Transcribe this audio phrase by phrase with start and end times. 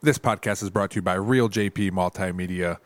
[0.00, 2.78] This podcast is brought to you by Reel JP Multimedia.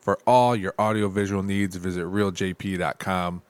[0.00, 3.42] For all your audiovisual needs, visit reeljp.com.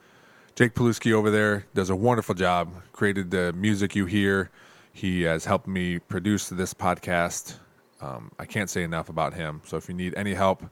[0.53, 4.51] Jake Paluski over there does a wonderful job, created the music you hear.
[4.93, 7.55] He has helped me produce this podcast.
[8.01, 9.61] Um, I can't say enough about him.
[9.65, 10.63] So if you need any help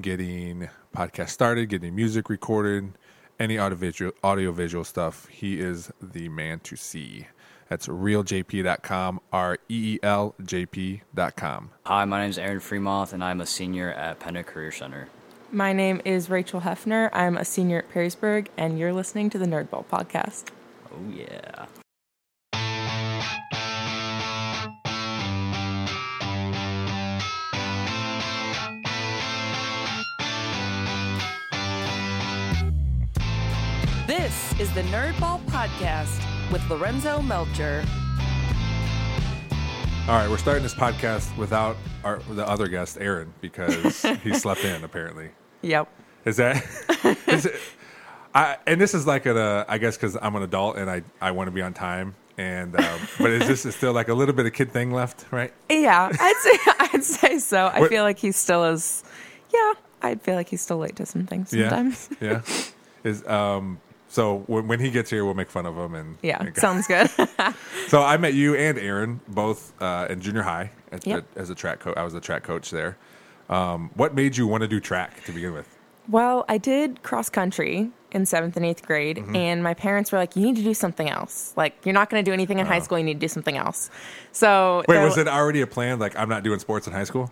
[0.00, 2.98] getting podcast started, getting music recorded,
[3.38, 7.28] any audiovisual audiovisual stuff, he is the man to see.
[7.72, 11.70] That's reeljp.com, R E E L J P.com.
[11.86, 15.08] Hi, my name is Aaron Friemoth, and I'm a senior at Penta Career Center.
[15.50, 17.08] My name is Rachel Hefner.
[17.14, 20.48] I'm a senior at Perrysburg, and you're listening to the Nerdball podcast.
[20.92, 21.64] Oh, yeah.
[34.06, 37.84] This is the Nerdball Podcast with Lorenzo Melcher.
[40.08, 44.64] All right, we're starting this podcast without our the other guest, Aaron, because he slept
[44.64, 45.30] in apparently.
[45.62, 45.88] Yep.
[46.24, 46.56] Is that?
[47.28, 47.54] is it,
[48.34, 51.30] I and this is like a I guess because I'm an adult and I I
[51.30, 52.14] want to be on time.
[52.38, 55.26] And um, but is this is still like a little bit of kid thing left,
[55.30, 55.52] right?
[55.70, 57.66] Yeah, I'd say I'd say so.
[57.66, 59.04] I What- feel like he still is.
[59.54, 62.08] Yeah, I feel like he's still late to some things sometimes.
[62.20, 62.62] Yeah, yeah.
[63.04, 63.80] Is um
[64.12, 66.86] so when, when he gets here, we'll make fun of him and Yeah, and- sounds
[66.86, 67.08] good.
[67.88, 71.24] So I met you and Aaron both uh, in junior high at, Yep.
[71.36, 71.96] as a track coach.
[71.96, 72.96] I was the track coach there.
[73.50, 75.68] Um, what made you want to do track to begin with?
[76.08, 79.36] well, I did cross country in seventh and eighth grade, Mm-hmm.
[79.36, 81.52] and my parents were like, "You need to do something else.
[81.56, 82.98] Like, you're not going to do anything in high school.
[82.98, 83.88] You need to do something else."
[84.32, 84.82] So.
[84.88, 85.98] Wait, was it already a plan?
[86.00, 87.30] Like I'm not doing sports in high school.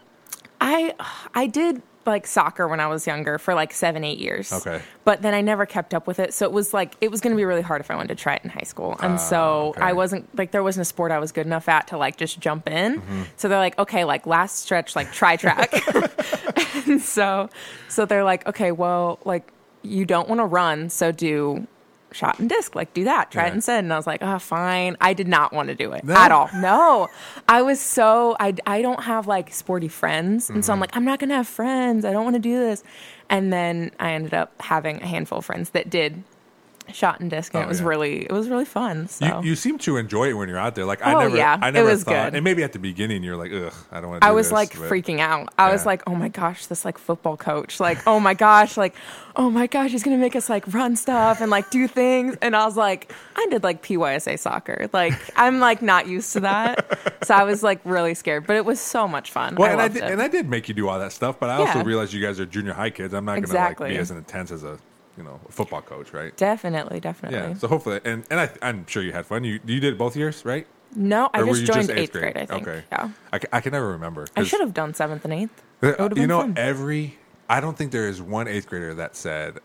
[0.60, 0.94] I
[1.34, 4.52] I did like soccer when I was younger for like seven eight years.
[4.52, 4.80] Okay.
[5.04, 7.32] but then I never kept up with it, so it was like it was going
[7.32, 9.74] to be really hard if I wanted to try it in high school, and so
[9.76, 9.82] Ah, okay.
[9.82, 12.40] I wasn't like there wasn't a sport I was good enough at to like just
[12.40, 13.00] jump in.
[13.00, 13.22] Mm-hmm.
[13.36, 15.72] So they're like, okay, like last stretch, like try track.
[16.86, 17.48] and so
[17.88, 21.66] so they're like, okay, well, like you don't want to run, so do.
[22.12, 23.50] Shot and disc, like do that, try Yeah.
[23.50, 23.84] it instead.
[23.84, 24.96] And I was like, oh, fine.
[25.00, 26.14] I did not want to do it No?
[26.14, 26.50] at all.
[26.54, 27.08] No,
[27.48, 30.80] I was so I I don't have like sporty friends, and so I'm Mm-hmm.
[30.80, 32.04] like I'm not gonna have friends.
[32.04, 32.82] I don't want to do this.
[33.28, 36.24] And then I ended up having a handful of friends that did
[36.92, 37.86] shot and disc, and Oh, it was yeah.
[37.86, 39.08] really it was really fun.
[39.08, 40.84] So You, you seem to enjoy it when you're out there.
[40.84, 42.34] Like I Oh, never, yeah, I it never was thought, good.
[42.36, 44.28] and maybe at the beginning you're like, ugh, I don't want to.
[44.28, 45.52] I was like freaking out.
[45.58, 48.94] I was like, oh my gosh, this like football coach, like oh my gosh, like
[49.36, 52.36] oh my gosh, he's gonna make us like run stuff and like do things.
[52.42, 56.40] And I was like, I did like PYSA soccer, like I'm like not used to
[56.40, 58.46] that, so I was like really scared.
[58.46, 59.54] But it was so much fun.
[59.56, 60.10] Well, I and I did, it.
[60.12, 62.38] and I did make you do all that stuff, but I also realized you guys
[62.40, 63.14] are junior high kids.
[63.14, 63.88] I'm not going to Exactly.
[63.88, 64.78] like be as intense as a
[65.16, 66.36] you know a football coach, right?
[66.36, 67.38] definitely, definitely.
[67.38, 67.54] Yeah.
[67.54, 69.44] So hopefully, and and I, I'm sure you had fun.
[69.44, 70.66] You you did both years, right?
[70.94, 72.36] No, I Or were just joined eighth grade?
[72.36, 72.66] I think.
[72.66, 72.84] Okay.
[72.90, 74.26] Yeah, I, I can never remember.
[74.36, 75.62] I should have done seventh and eighth.
[75.82, 76.54] You know, fun.
[76.56, 77.18] every
[77.48, 79.58] I don't think there is one eighth grader that said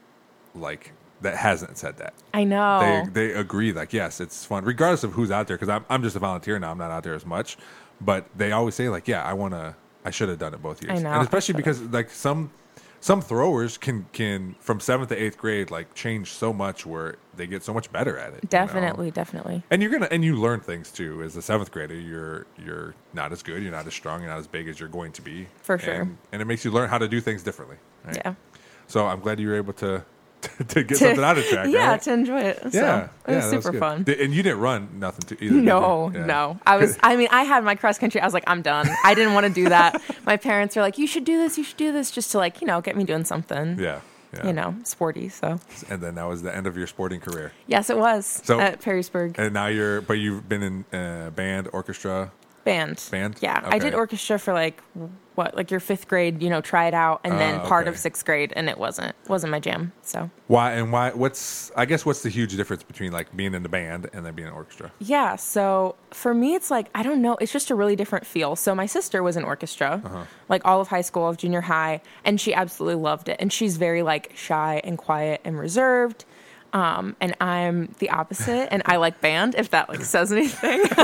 [0.53, 0.91] like
[1.21, 2.13] that hasn't said that.
[2.33, 3.05] I know.
[3.11, 6.03] They they agree like yes, it's fun regardless of who's out there because I'm I'm
[6.03, 6.71] just a volunteer now.
[6.71, 7.57] I'm not out there as much,
[8.01, 9.75] but they always say like yeah, I want to.
[10.03, 12.51] I should have done it both years, I know, and especially because like some
[13.05, 17.45] some throwers can can from seventh to eighth grade like change so much where they
[17.45, 18.33] get so much better at it.
[18.33, 18.65] you know?
[18.65, 19.63] definitely, definitely.
[19.69, 21.21] And you're gonna and you learn things too.
[21.21, 24.39] As a seventh grader, you're you're not as good, you're not as strong, you're not
[24.39, 25.45] as big as you're going to be.
[25.61, 26.01] For sure.
[26.01, 27.77] And, and it makes you learn how to do things differently.
[28.05, 28.17] right?
[28.25, 28.33] Yeah.
[28.87, 30.03] So I'm glad you were able to
[30.69, 31.67] to get something out of track.
[31.69, 32.01] yeah, right?
[32.01, 32.59] to enjoy it.
[32.61, 33.79] So yeah, it was yeah, super good.
[33.79, 34.05] fun.
[34.07, 35.55] And you didn't run nothing to either.
[35.55, 36.11] No.
[36.13, 36.25] Yeah.
[36.25, 36.59] no.
[36.65, 36.97] I was.
[37.03, 38.21] I mean, I had my cross country.
[38.21, 38.87] I was like, I'm done.
[39.03, 40.01] I didn't want to do that.
[40.25, 41.57] my parents were like, you should do this.
[41.57, 43.79] You should do this, just to like, you know, get me doing something.
[43.79, 44.01] Yeah,
[44.33, 44.47] yeah.
[44.47, 45.29] You know, sporty.
[45.29, 47.51] So And then that was the end of your sporting career.
[47.67, 51.69] yes, it was So- at Perrysburg And now you're, but you've been in uh, band,
[51.73, 52.31] orchestra.
[52.65, 53.01] Band.
[53.11, 53.37] band?
[53.41, 54.81] Yeah, I did orchestra for like
[55.35, 56.41] what, like your fifth grade.
[56.43, 57.93] You know, try it out, and then Oh, part okay.
[57.93, 59.93] of sixth grade, and it wasn't wasn't my jam.
[60.01, 61.11] So Why and why?
[61.11, 64.33] What's I guess what's the huge difference between like being in the band and then
[64.35, 64.91] being in orchestra?
[64.99, 68.55] Yeah, so for me, it's like, I don't know, it's just a really different feel.
[68.55, 70.23] So my sister was in orchestra, Uh-huh.
[70.49, 73.37] like all of high school, all of junior high, and she absolutely loved it.
[73.39, 76.25] And she's very like shy and quiet and reserved.
[76.75, 80.83] Um, and I'm the opposite, and I like band, if that like says anything.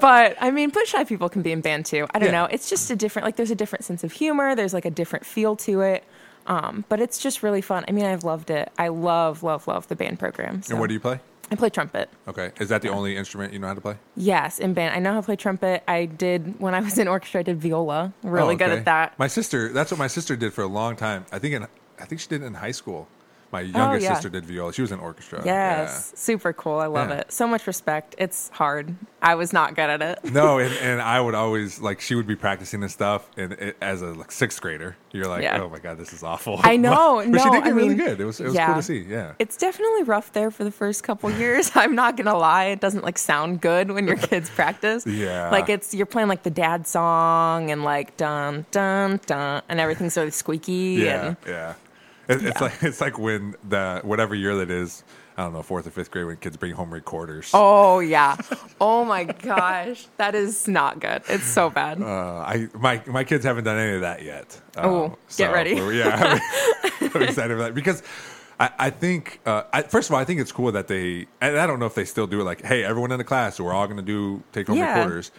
[0.00, 2.06] but I mean, but shy people can be in band too.
[2.12, 2.42] I don't Yeah.
[2.42, 2.44] know.
[2.46, 4.54] It's just a different, like, there's a different sense of humor.
[4.56, 6.04] There's like a different feel to it.
[6.48, 7.84] Um, but it's just really fun.
[7.86, 8.72] I mean, I've loved it.
[8.78, 10.62] I love, love, love the band program.
[10.62, 10.72] So.
[10.72, 11.20] And what do you play?
[11.50, 12.10] I play trumpet.
[12.26, 13.96] Okay, is that the only instrument you know how to play?
[14.16, 14.94] Yes, in band.
[14.96, 15.82] I know how to play trumpet.
[15.88, 17.40] I did when I was in orchestra.
[17.40, 18.12] I did viola.
[18.22, 19.18] Really Oh, good at that.
[19.18, 21.24] My sister, that's what my sister did for a long time.
[21.32, 21.66] I think in,
[21.98, 23.08] I think she did it in high school,
[23.50, 24.12] My oh, younger Oh, yeah.
[24.14, 24.72] sister did viola.
[24.74, 25.42] She was in orchestra.
[25.44, 26.78] Yes, super cool.
[26.78, 27.20] I love Yeah.
[27.20, 27.32] it.
[27.32, 28.14] So much respect.
[28.18, 28.94] It's hard.
[29.22, 30.18] I was not good at it.
[30.38, 33.76] No, and, and I would always like she would be practicing this stuff, and it,
[33.80, 35.60] as a like sixth grader, you're like, Yeah.
[35.62, 36.60] oh my god, this is awful.
[36.62, 37.24] I know.
[37.30, 38.20] but she did get I really mean, good.
[38.20, 38.66] It was it was yeah.
[38.66, 38.98] cool to see.
[38.98, 39.32] Yeah.
[39.38, 41.72] It's definitely rough there for the first couple years.
[41.74, 45.06] I'm not gonna lie; it doesn't like sound good when your kids practice.
[45.06, 45.50] Yeah.
[45.50, 50.12] like it's you're playing like the dad song and like dun dun dun, and everything's
[50.14, 51.00] sort of squeaky.
[51.02, 51.74] Yeah, and yeah.
[52.28, 55.04] It, It's like it's like when the whatever year that is.
[55.36, 57.52] I don't know, fourth or fifth grade when kids bring home recorders.
[57.54, 58.36] oh yeah,
[58.80, 61.22] oh my gosh, that is not good.
[61.28, 62.02] It's so bad.
[62.02, 64.60] Uh, I my my kids haven't done any of that yet.
[64.76, 65.76] Oh, Um, get ready.
[65.76, 66.40] Yeah,
[67.00, 68.02] I'm, I'm excited for that because
[68.58, 71.56] I, I think uh, I, first of all I think it's cool that they and
[71.56, 73.72] I don't know if they still do it like hey everyone in the class we're
[73.72, 74.98] all going to do take home Yeah.
[74.98, 75.30] recorders.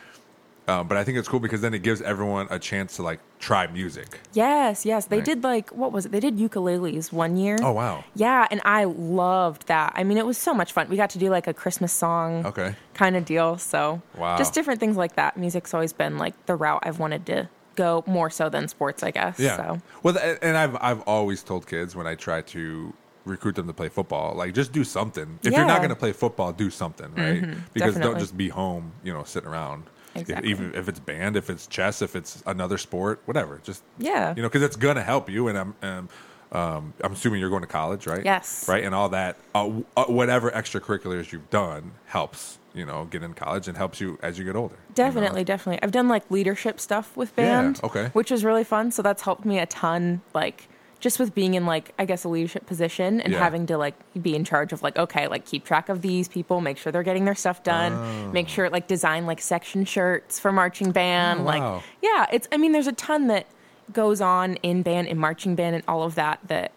[0.69, 3.19] Um, but I think it's cool because then it gives everyone a chance to like
[3.39, 4.19] try music.
[4.33, 5.01] Yes, yes.
[5.05, 5.25] They Right.
[5.25, 6.11] did like what was it?
[6.11, 7.57] They did ukuleles one year.
[7.61, 8.03] Oh wow.
[8.15, 9.93] Yeah, and I loved that.
[9.95, 10.87] I mean, it was so much fun.
[10.89, 12.75] We got to do like a Christmas song Okay.
[12.93, 13.57] kind of deal.
[13.57, 14.37] So, Wow.
[14.37, 15.37] just different things like that.
[15.37, 19.11] Music's always been like the route I've wanted to go more so than sports, I
[19.11, 19.39] guess.
[19.39, 19.55] Yeah.
[19.57, 19.65] So,
[20.03, 22.93] Well, and I've I've always told kids when I try to
[23.25, 25.39] recruit them to play football, like just do something.
[25.43, 25.81] If you're not Mm-hmm.
[25.83, 27.43] going to play football, do something, right?
[27.73, 29.83] because don't just be home, you know, sitting around.
[30.15, 30.49] Exactly.
[30.49, 33.59] even if it's band, if it's chess, if it's another sport, whatever.
[33.63, 34.33] Just Yeah.
[34.35, 35.47] you know, because it's gonna help you.
[35.47, 36.09] And I'm um,
[36.51, 38.25] um, I'm assuming you're going to college, right?
[38.25, 38.67] Yes.
[38.67, 42.57] Right, and all that, uh, uh, whatever extracurriculars you've done helps.
[42.73, 44.75] You know, get in college and helps you as you get older.
[44.75, 44.93] you know?
[44.95, 45.81] definitely, definitely.
[45.83, 47.79] I've done like leadership stuff with Yeah, band.
[47.83, 48.09] okay.
[48.13, 48.91] Which is really fun.
[48.91, 50.21] So, that's helped me a ton.
[50.35, 50.68] Like,
[50.99, 53.39] just with being in like I guess a leadership position and Yeah.
[53.39, 56.59] having to like be in charge of like okay like keep track of these people
[56.61, 58.31] make sure they're getting their stuff done oh.
[58.31, 61.83] make sure like design like section shirts for marching band Oh, like wow.
[62.01, 63.45] yeah it's I mean there's a ton that
[63.93, 66.71] goes on in band in marching band and all of that that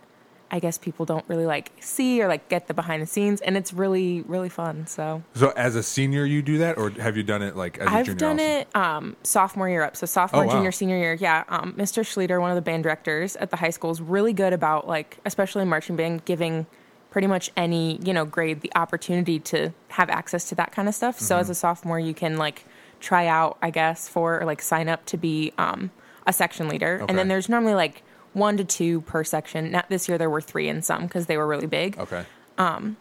[0.54, 3.56] I guess people don't really like see or like get the behind the scenes and
[3.56, 7.22] it's really really fun so So, as a senior, you do that, or have you
[7.22, 8.18] done it like as a I've junior?
[8.18, 8.44] done also?
[8.60, 9.96] it um, sophomore year up.
[9.96, 10.52] So sophomore, Oh, wow.
[10.52, 11.14] junior, senior year.
[11.14, 11.44] Yeah.
[11.48, 12.02] Um, Mr.
[12.04, 15.16] Schleter, one of the band directors at the high school, is really good about like,
[15.24, 16.66] especially in marching band, giving
[17.10, 20.94] pretty much any you know grade the opportunity to have access to that kind of
[20.94, 21.18] stuff.
[21.18, 21.40] So Mm-hmm.
[21.40, 22.66] as a sophomore, you can like
[23.00, 25.90] try out, I guess, for or like sign up to be um,
[26.26, 27.06] a section leader, Okay.
[27.08, 28.02] and then there's normally like
[28.32, 29.70] one to two per section.
[29.70, 32.24] Not this year, there were three in some because they were really big Okay.
[32.58, 32.96] Um,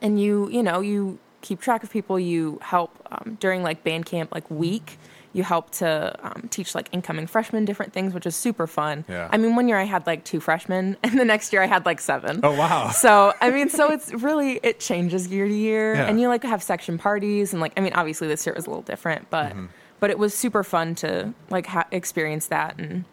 [0.00, 4.06] and you you know you keep track of people you help um, during like band
[4.06, 4.98] camp like week
[5.34, 9.28] you help to um, teach like incoming freshmen different things which is super fun Yeah.
[9.32, 11.84] i mean one year i had like two freshmen and the next year i had
[11.86, 12.90] like seven Oh wow.
[12.90, 16.06] so i mean so it's really it changes year to year Yeah.
[16.06, 18.70] and you like have section parties and like i mean obviously this year was a
[18.70, 19.66] little different but Mm-hmm.
[20.00, 23.04] but it was super fun to like ha- experience that and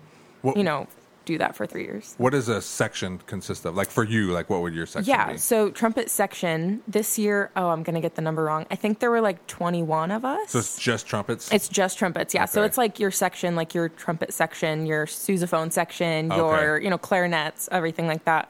[0.44, 0.88] What- you know
[1.30, 3.76] do that for three years What does a section consist of?
[3.76, 5.38] Like for you, like what would your section yeah, be?
[5.38, 7.52] so trumpet section this year.
[7.56, 8.66] Oh, I'm gonna get the number wrong.
[8.72, 10.50] I think there were like 21 of us.
[10.52, 11.52] So it's just trumpets.
[11.54, 12.46] it's just trumpets, yeah.
[12.46, 16.64] So it's like your section, like your trumpet section, your sousaphone section, Okay.
[16.64, 18.50] your you know clarinets, everything like that.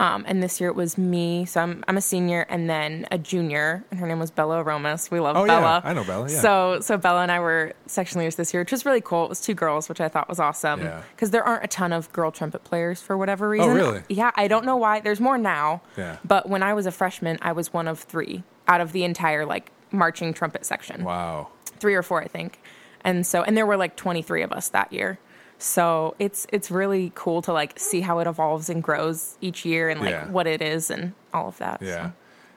[0.00, 3.18] Um, and this year it was me, so I'm I'm a senior, and then a
[3.18, 5.10] junior, and her name was Bella Aromas.
[5.10, 5.60] We love Oh, yeah.
[5.60, 5.82] Bella.
[5.84, 6.40] I know Bella, yeah.
[6.40, 9.24] So so Bella and I were section leaders this year, which was really cool.
[9.24, 11.02] It was two girls, which I thought was awesome Yeah.
[11.14, 13.68] because there aren't a ton of girl trumpet players for whatever reason.
[13.70, 14.02] Oh, really?
[14.08, 15.00] Yeah, I don't know why.
[15.00, 15.82] There's more now.
[15.98, 16.16] Yeah.
[16.24, 19.44] But when I was a freshman, I was one of three out of the entire
[19.44, 21.04] like marching trumpet section.
[21.04, 21.48] wow.
[21.78, 22.58] Three or four, I think.
[23.02, 25.18] And so and there were like 23 of us that year.
[25.62, 29.88] So it's it's really cool to like see how it evolves and grows each year
[29.90, 30.28] and like Yeah.
[30.30, 31.82] what it is and all of that.
[31.82, 32.10] Yeah.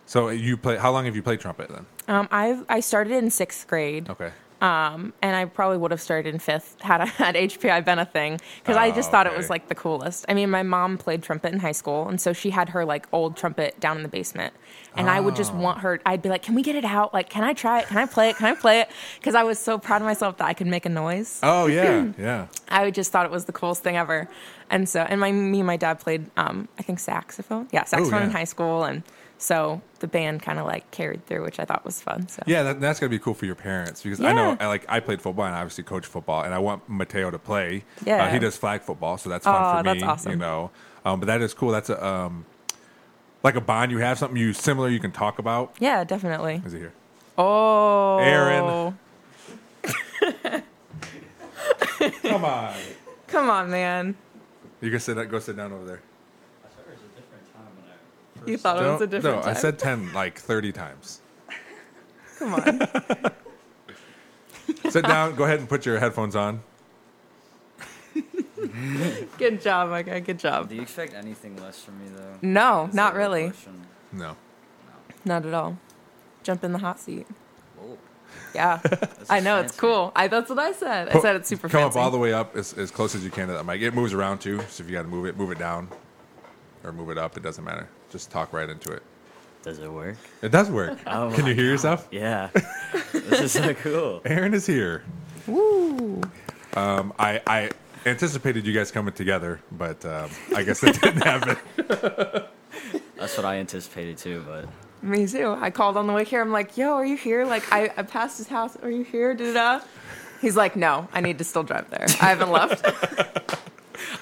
[0.06, 0.78] So you play?
[0.78, 1.86] How long have you played trumpet then?
[2.08, 4.10] Um, I've I started in sixth grade.
[4.10, 4.32] Okay.
[4.64, 8.06] Um, and I probably would have started in fifth had I had HPI been a
[8.06, 10.24] thing because I Oh, just thought it was like the coolest.
[10.30, 13.06] I mean, my mom played trumpet in high school, and so she had her like
[13.12, 14.54] old trumpet down in the basement,
[14.96, 15.38] and I would Oh.
[15.38, 16.00] just want her.
[16.06, 17.14] I'd be like, "Can we get it out?
[17.14, 17.88] Like, can I try it?
[17.88, 18.38] Can I play it?
[18.38, 18.90] Can I play it?"
[19.20, 21.42] Because I was so proud of myself that I could make a noise.
[21.44, 22.48] Oh yeah, yeah.
[22.70, 24.30] I just thought it was the coolest thing ever.
[24.70, 27.68] And so, and my me and my dad played, um, I think saxophone.
[27.74, 28.38] Yeah, saxophone in Oh, yeah.
[28.38, 29.04] high school, and
[29.44, 32.30] so the band kind of like carried through, which I thought was fun.
[32.30, 34.86] So Yeah, that, that's gonna be cool for your parents because I know, I, like,
[34.88, 37.84] I played football and I obviously coach football, and I want Mateo to play.
[38.06, 38.24] Yeah.
[38.24, 40.00] uh, he does flag football, so that's fun Oh, for me.
[40.00, 40.32] that's awesome.
[40.32, 40.72] You know,
[41.04, 41.72] um, but that is cool.
[41.72, 42.46] That's a um,
[43.44, 45.76] like a bond you have, something you similar you can talk about.
[45.80, 46.62] yeah, definitely.
[46.66, 46.94] Is it here?
[47.38, 48.98] Oh, Aaron.
[52.22, 52.74] Come on,
[53.28, 54.16] Come on, man.
[54.82, 55.16] you can sit.
[55.30, 56.02] Go sit down over there.
[58.46, 59.52] You thought it was a Don't- different no, time.
[59.56, 61.22] I said ten like thirty times.
[62.40, 62.82] Come on.
[64.92, 65.36] Sit down.
[65.36, 66.62] Go ahead and put your headphones on.
[69.38, 70.20] Good job, my guy.
[70.20, 70.70] Good job.
[70.70, 72.38] Do you expect anything less from me though?
[72.42, 73.46] No, Is not that a really.
[73.50, 73.82] question?
[74.12, 74.36] No.
[75.26, 75.78] Not at all.
[76.44, 77.28] Jump in the hot seat.
[77.78, 77.98] Whoa.
[78.54, 79.80] Yeah, That's I know it's fancy.
[79.80, 80.12] cool.
[80.16, 81.10] I that's what I said.
[81.10, 82.00] I said it's super Come fancy.
[82.00, 83.82] up all the way up as, as close as you can to that mic.
[83.82, 85.88] It moves around too, so if you got to move it, move it down
[86.84, 87.36] or move it up.
[87.38, 87.88] It doesn't matter.
[88.14, 89.02] Just talk right into it.
[89.64, 90.18] Does it work?
[90.44, 91.00] It does work.
[91.08, 92.08] Oh Can you hear yourself?
[92.12, 92.50] Yeah.
[93.12, 94.22] this is so cool.
[94.26, 95.04] Aaron is here.
[95.48, 96.22] Woo.
[96.76, 97.72] Um, I, I
[98.06, 101.58] anticipated you guys coming together, but um, I guess that didn't happen.
[103.18, 104.68] That's what I anticipated too, but
[105.02, 105.58] Me too.
[105.60, 106.42] I called on the way here.
[106.42, 108.78] I'm like, "Yo, are you here?" Like, I, I passed his house.
[108.84, 109.34] Are you here?
[109.34, 109.80] Da da.
[109.80, 109.86] da.
[110.40, 112.06] He's like, "No, I need to still drive there.
[112.22, 112.86] I haven't left."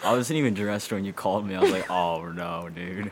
[0.03, 1.55] I wasn't even dressed when you called me.
[1.55, 3.11] I was like, oh no, dude.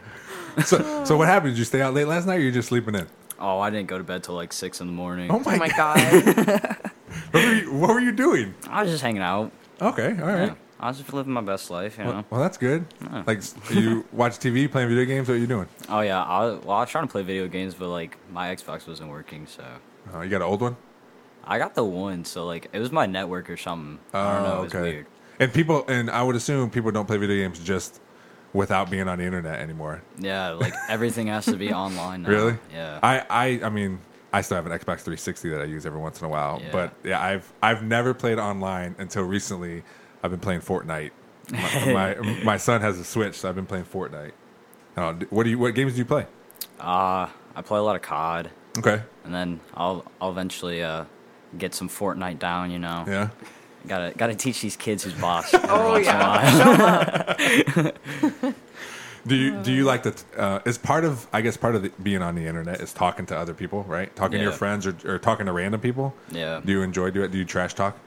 [0.65, 1.53] So, so what happened?
[1.53, 3.07] Did you stay out late last night, or you're just sleeping in?
[3.39, 5.31] Oh, I didn't go to bed till like six in the morning.
[5.31, 6.35] Oh my, oh my god!
[6.45, 6.77] god.
[7.31, 8.53] What were, you, what were you doing?
[8.67, 9.51] I was just hanging out.
[9.81, 10.47] Okay, all right.
[10.49, 10.55] Yeah.
[10.79, 12.11] I was just living my best life, you know.
[12.11, 12.85] Well, well, that's good.
[13.27, 15.27] Like you watch TV, playing video games.
[15.27, 15.67] What are you doing?
[15.89, 18.55] Oh yeah, I was, well, I was trying to play video games, but like my
[18.55, 19.63] Xbox wasn't working, so
[20.13, 20.75] Oh, you got an old one.
[21.43, 22.25] I got the one.
[22.25, 23.99] So like it was my network or something.
[24.13, 24.53] I don't know.
[24.53, 24.91] Oh, It was oh, okay.
[24.91, 25.05] weird.
[25.39, 27.99] And people, and I would assume people don't play video games just
[28.53, 30.01] without being on the internet anymore.
[30.17, 32.23] Yeah, like everything has to be online.
[32.23, 32.29] Now.
[32.29, 32.57] Really?
[32.73, 32.99] Yeah.
[33.03, 33.99] I, I, I mean,
[34.33, 36.59] I still have an Xbox 360 that I use every once in a while.
[36.61, 36.71] Yeah.
[36.71, 39.83] But yeah, I've I've never played online until recently.
[40.23, 41.11] I've been playing Fortnite.
[41.51, 41.85] My
[42.21, 44.33] my, my son has a Switch, so I've been playing Fortnite.
[45.19, 45.57] D- what do you?
[45.57, 46.27] What games do you play?
[46.79, 49.01] uh, I play a lot of COD, Okay.
[49.23, 51.05] and then I'll I'll eventually uh
[51.57, 52.69] get some Fortnite down.
[52.71, 53.05] You know.
[53.07, 53.29] Yeah.
[53.87, 55.53] Gotta gotta teach these kids who's boss.
[55.53, 57.91] Oh once in a
[58.45, 58.51] yeah.
[59.27, 60.13] Do you do you like to?
[60.37, 63.25] Uh, is part of I guess part of the, being on the internet is talking
[63.27, 64.13] to other people, right?
[64.15, 66.13] Talking to your friends or, or talking to random people.
[66.31, 66.61] Yeah.
[66.63, 67.31] Do you enjoy do it?
[67.31, 67.97] Do you trash talk?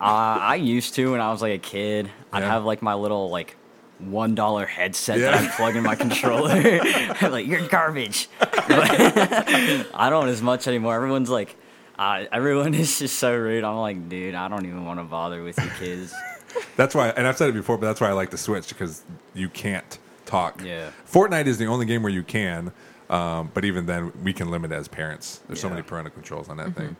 [0.00, 0.04] Uh,
[0.40, 2.10] I used to when I was like a kid.
[2.32, 3.56] I'd have like my little like
[3.98, 5.32] one dollar headset Yeah.
[5.32, 6.80] that I'd plug in my controller.
[7.28, 8.28] like you're garbage.
[8.38, 10.94] But I don't as much anymore.
[10.94, 11.56] Everyone's like,
[12.00, 13.62] uh, everyone is just so rude.
[13.62, 16.12] I'm like, dude, I don't even want to bother with you kids.
[16.76, 19.04] That's why, and I've said it before, but that's why I like the Switch because
[19.34, 20.60] you can't talk.
[20.64, 20.90] Yeah.
[21.08, 22.72] Fortnite is the only game where you can,
[23.08, 25.40] um, but even then, we can limit as parents.
[25.46, 26.96] There's so many parental controls on that thing.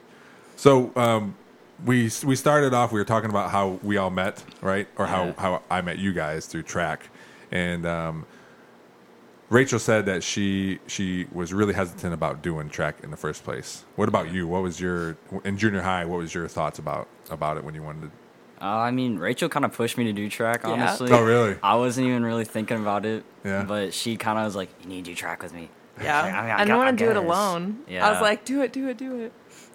[0.54, 1.34] So um,
[1.84, 2.92] we we started off.
[2.92, 5.32] We were talking about how we all met, right, or how Yeah.
[5.38, 7.08] how I met you guys through track,
[7.50, 8.26] and um,
[9.50, 13.84] Rachel said that she she was really hesitant about doing track in the first place.
[13.96, 14.46] What about you?
[14.46, 16.04] What was your in junior high?
[16.04, 18.64] What was your thoughts about about it when you wanted to?
[18.64, 20.60] Uh, I mean, Rachel kind of pushed me to do track.
[20.64, 20.70] Yeah.
[20.70, 21.10] Honestly.
[21.10, 21.56] Oh, really?
[21.62, 23.24] I wasn't even really thinking about it.
[23.44, 23.64] Yeah.
[23.64, 25.68] But she kind of was like, "You need to do track with me."
[26.00, 26.20] Yeah.
[26.20, 27.80] I mean, I I didn't gu- want to do it alone.
[27.88, 29.32] Yeah, I was like, "Do it, do it, do it."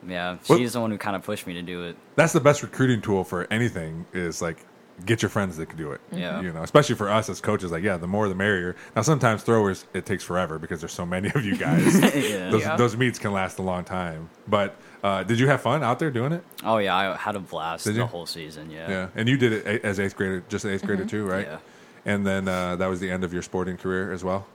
[0.08, 1.98] Yeah, What- she's the one who kind of pushed me to do it.
[2.16, 4.58] that's the best recruiting tool for anything is like
[5.06, 6.02] get your friends that can do it.
[6.12, 6.40] Yeah.
[6.42, 8.76] You know, especially for us as coaches, like, yeah, the more the merrier.
[8.96, 12.00] Now, sometimes throwers, it takes forever because there's so many of you guys.
[12.00, 12.50] yeah.
[12.50, 12.76] those, Yeah.
[12.78, 14.30] those meets can last a long time.
[14.48, 16.44] But uh, did you have fun out there doing it?
[16.64, 18.06] Oh yeah, I had a blast Did the you?
[18.06, 18.70] whole season.
[18.72, 18.90] Yeah.
[18.90, 19.08] Yeah.
[19.16, 21.46] And you did it as eighth grader, just an 8th grader too, right?
[21.46, 21.58] Yeah.
[22.06, 24.46] And then uh, that was the end of your sporting career as well.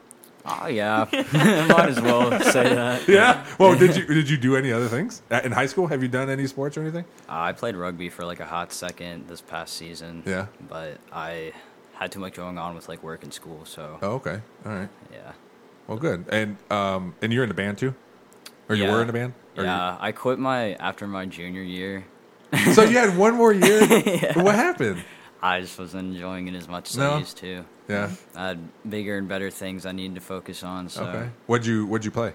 [0.45, 3.07] Oh yeah, might as well say that.
[3.07, 3.45] Yeah.
[3.59, 5.87] Well, did you did you do any other things in high school?
[5.87, 7.05] Have you done any sports or anything?
[7.29, 10.23] Uh, I played rugby for like a hot second this past season.
[10.25, 10.47] Yeah.
[10.67, 11.53] But I
[11.93, 14.41] had too much going on with like work and school, so Oh, okay.
[14.65, 14.89] All right.
[15.13, 15.33] yeah.
[15.87, 16.25] Well, good.
[16.29, 17.93] And um, and you're in the band too,
[18.69, 18.91] or you Yeah.
[18.93, 19.33] were in the band?
[19.57, 22.05] Or you- Yeah, I quit my after my junior year.
[22.73, 23.81] So you had one more year.
[24.35, 25.03] What happened?
[25.41, 27.11] I just wasn't enjoying it as much as No?
[27.13, 27.63] I used to.
[27.91, 28.09] Yeah.
[28.35, 30.89] I had bigger and better things I needed to focus on.
[30.89, 31.29] So Okay.
[31.47, 32.33] What'd you What'd you play?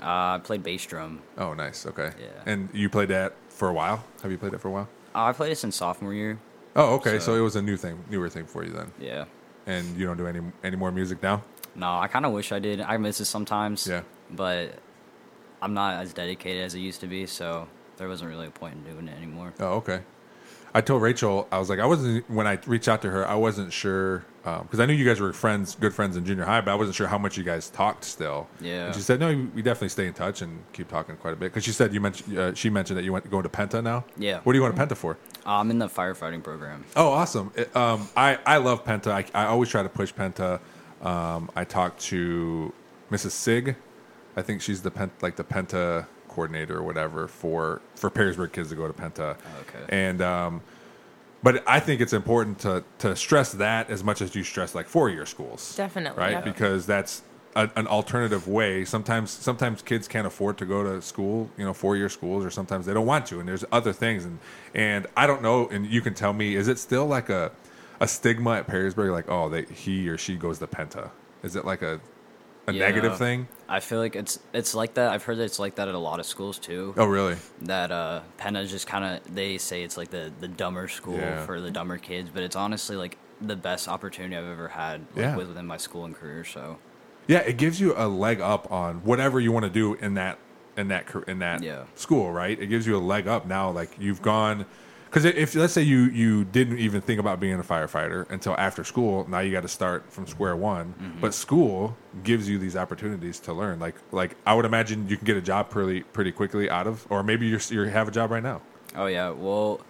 [0.00, 1.20] uh, I played bass drum.
[1.38, 1.86] Oh, nice.
[1.86, 2.12] Okay.
[2.20, 2.26] Yeah.
[2.46, 4.04] And you played that for a while.
[4.22, 4.88] Have you played it for a while?
[5.14, 6.38] Uh, I played it since sophomore year.
[6.76, 7.18] Oh, okay.
[7.18, 8.90] So, So- it was a new thing, newer thing for you then.
[8.98, 9.24] Yeah.
[9.66, 11.42] And you don't do any any more music now?
[11.74, 12.80] No, I kind of wish I did.
[12.80, 13.86] I miss it sometimes.
[13.86, 14.02] Yeah.
[14.30, 14.78] But
[15.62, 18.74] I'm not as dedicated as I used to be, so there wasn't really a point
[18.74, 19.54] in doing it anymore.
[19.60, 20.00] Oh, okay.
[20.76, 23.36] I told Rachel I was like I wasn't when I reached out to her I
[23.36, 26.72] wasn't sure because I knew you guys were friends, good friends in junior high, but
[26.72, 28.46] I wasn't sure how much you guys talked still.
[28.60, 28.86] Yeah.
[28.86, 31.46] And she said no, we definitely stay in touch and keep talking quite a bit
[31.52, 34.04] because she said you mentioned uh, she mentioned that you went going to Penta now.
[34.18, 34.40] Yeah.
[34.42, 35.12] What do you want to Penta for?
[35.46, 36.84] Uh, I'm in the firefighting program.
[36.96, 37.52] Oh, awesome!
[37.54, 39.08] It- um, I I love Penta.
[39.12, 40.60] I, I always try to push Penta.
[41.02, 42.72] Um, I talked to
[43.10, 43.30] Mrs.
[43.32, 43.76] Sig.
[44.36, 48.68] I think she's the pen, like the Penta coordinator or whatever for for Perrysburg kids
[48.70, 49.36] to go to Penta.
[49.62, 49.84] Okay.
[49.88, 50.60] And um,
[51.42, 54.86] but I think it's important to to stress that as much as you stress like
[54.86, 55.76] four year schools.
[55.76, 56.40] Definitely, Right, yeah.
[56.40, 57.22] because that's
[57.54, 58.84] a, an alternative way.
[58.84, 62.50] Sometimes sometimes kids can't afford to go to school, you know, four year schools, or
[62.50, 64.24] sometimes they don't want to, and there's other things.
[64.24, 64.38] And
[64.74, 65.68] and I don't know.
[65.68, 67.52] And you can tell me, is it still like a
[68.00, 71.10] a stigma at Perrysburg, like oh, they, he or she goes to Penta?
[71.42, 72.00] Is it like a
[72.66, 72.86] a Yeah.
[72.86, 73.48] negative thing?
[73.68, 75.10] I feel like it's it's like that.
[75.10, 76.94] I've heard that it's like that at a lot of schools too.
[76.96, 77.36] Oh, really?
[77.62, 81.16] That uh, Penta is just kind of they say it's like the the dumber school
[81.16, 81.44] Yeah.
[81.44, 85.16] for the dumber kids, but it's honestly like the best opportunity I've ever had like,
[85.16, 85.36] Yeah.
[85.36, 86.44] within my school and career.
[86.44, 86.78] So
[87.26, 90.38] Yeah, it gives you a leg up on whatever you want to do in that
[90.76, 91.84] in that in that Yeah.
[91.94, 92.58] school, right?
[92.58, 93.70] It gives you a leg up now.
[93.70, 94.66] Like you've gone
[95.14, 98.82] because if let's say you you didn't even think about being a firefighter until after
[98.82, 100.92] school, now you got to start from square one.
[101.00, 101.20] Mm-hmm.
[101.20, 103.78] But school gives you these opportunities to learn.
[103.78, 107.06] Like like I would imagine you can get a job pretty pretty quickly out of,
[107.10, 108.60] or maybe you're you have a job right now.
[108.96, 109.80] Oh yeah, well,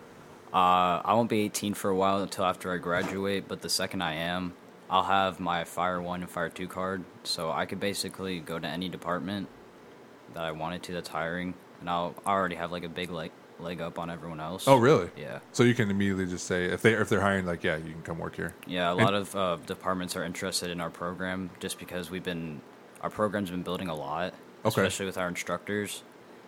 [0.53, 3.49] uh, I won't be 18 for a while until after I graduate.
[3.49, 4.53] But the second I am,
[4.91, 8.69] I'll have my Fire One and Fire Two card, so I could basically go to
[8.69, 9.49] any department
[10.35, 13.33] that I wanted to that's hiring, and I'll I already have like a big like
[13.65, 14.69] leg up on everyone else.
[14.69, 15.11] Oh, really?
[15.17, 15.41] Yeah.
[15.53, 18.03] So you can immediately just say if they if they're hiring, like, yeah, you can
[18.03, 18.55] come work here.
[18.67, 22.23] Yeah, a And- lot of uh, departments are interested in our program just because we've
[22.25, 22.61] been
[23.01, 24.33] our program's been building a lot,
[24.65, 24.69] Okay.
[24.69, 26.03] especially with our instructors.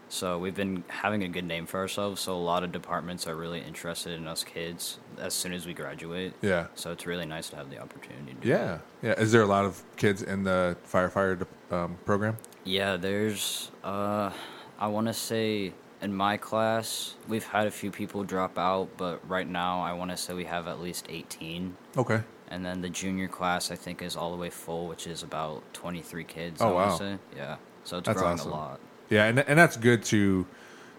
[0.09, 2.21] So we've been having a good name for ourselves.
[2.23, 5.75] So a lot of departments are really interested in us kids as soon as we
[5.75, 6.33] graduate.
[6.43, 6.69] Yeah.
[6.77, 8.37] So it's really nice to have the opportunity.
[8.43, 9.15] Yeah, yeah.
[9.19, 12.37] Is there a lot of kids in the firefighter um, program?
[12.65, 14.31] Yeah, there's uh
[14.79, 19.21] I want to say in my class, we've had a few people drop out, but
[19.29, 21.76] right now I want to say we have at least 18.
[21.97, 22.23] Okay.
[22.49, 25.62] And then the junior class I think is all the way full, which is about
[25.73, 26.97] 23 kids, Oh, I wow.
[26.97, 27.19] say.
[27.37, 27.57] Yeah.
[27.85, 28.53] So it's That's growing awesome.
[28.53, 28.81] a lot.
[29.09, 30.45] Yeah, and and that's good to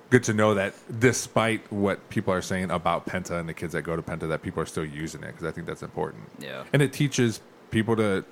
[0.10, 3.82] good to know that despite what people are saying about Penta and the kids that
[3.82, 6.24] go to Penta, that people are still using it because I think that's important.
[6.40, 6.64] Yeah.
[6.74, 8.24] and it teaches people to.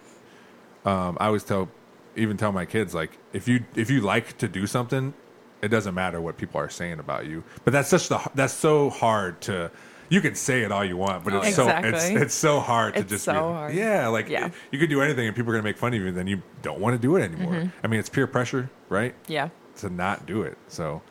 [0.86, 1.68] Um, I always tell,
[2.16, 5.14] even tell my kids like if you if you like to do something,
[5.66, 7.44] it doesn't matter what people are saying about you.
[7.64, 9.72] But that's such the that's so hard to.
[10.08, 13.00] You can say it all you want, but it's so it's it's so hard to
[13.00, 13.74] It's just so be, hard.
[13.74, 14.50] yeah, like Yeah.
[14.72, 16.44] you could do anything and people are gonna make fun of you, and then you
[16.62, 17.54] don't want to do it anymore.
[17.54, 17.70] Mm-hmm.
[17.84, 19.16] I mean, it's peer pressure, right?
[19.28, 19.50] Yeah.
[19.78, 20.58] to not do it.
[20.68, 21.02] So,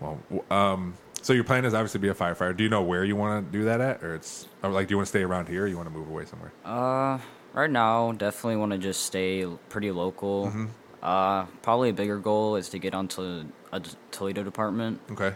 [0.00, 2.54] well, um, so your plan is obviously to be a firefighter.
[2.56, 4.92] Do you know where you want to do that at, or it's or like do
[4.92, 6.52] you want to stay around here, or you want to move away somewhere?
[6.64, 7.18] Uh,
[7.54, 10.48] right now, definitely want to just stay pretty local.
[10.48, 10.66] Mm-hmm.
[11.02, 15.34] Uh, probably a bigger goal is to get onto a Toledo department, Okay.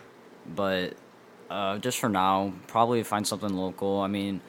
[0.55, 0.95] but
[1.51, 4.01] uh, just for now, probably find something local.
[4.01, 4.41] I mean,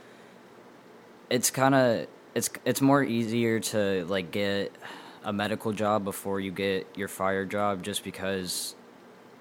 [1.30, 4.72] it's kind of it's it's more easier to like get
[5.24, 8.76] a medical job before you get your fire job, just because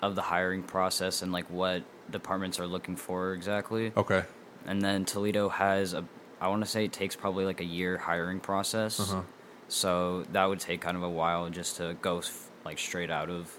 [0.03, 4.25] of the hiring process and like what departments are looking for exactly Okay.
[4.67, 6.05] and then Toledo has a
[6.41, 8.99] I want to say it takes probably like a year hiring process.
[8.99, 9.21] Uh-huh.
[9.69, 12.23] So that would take kind of a while just to go
[12.65, 13.55] like straight out of.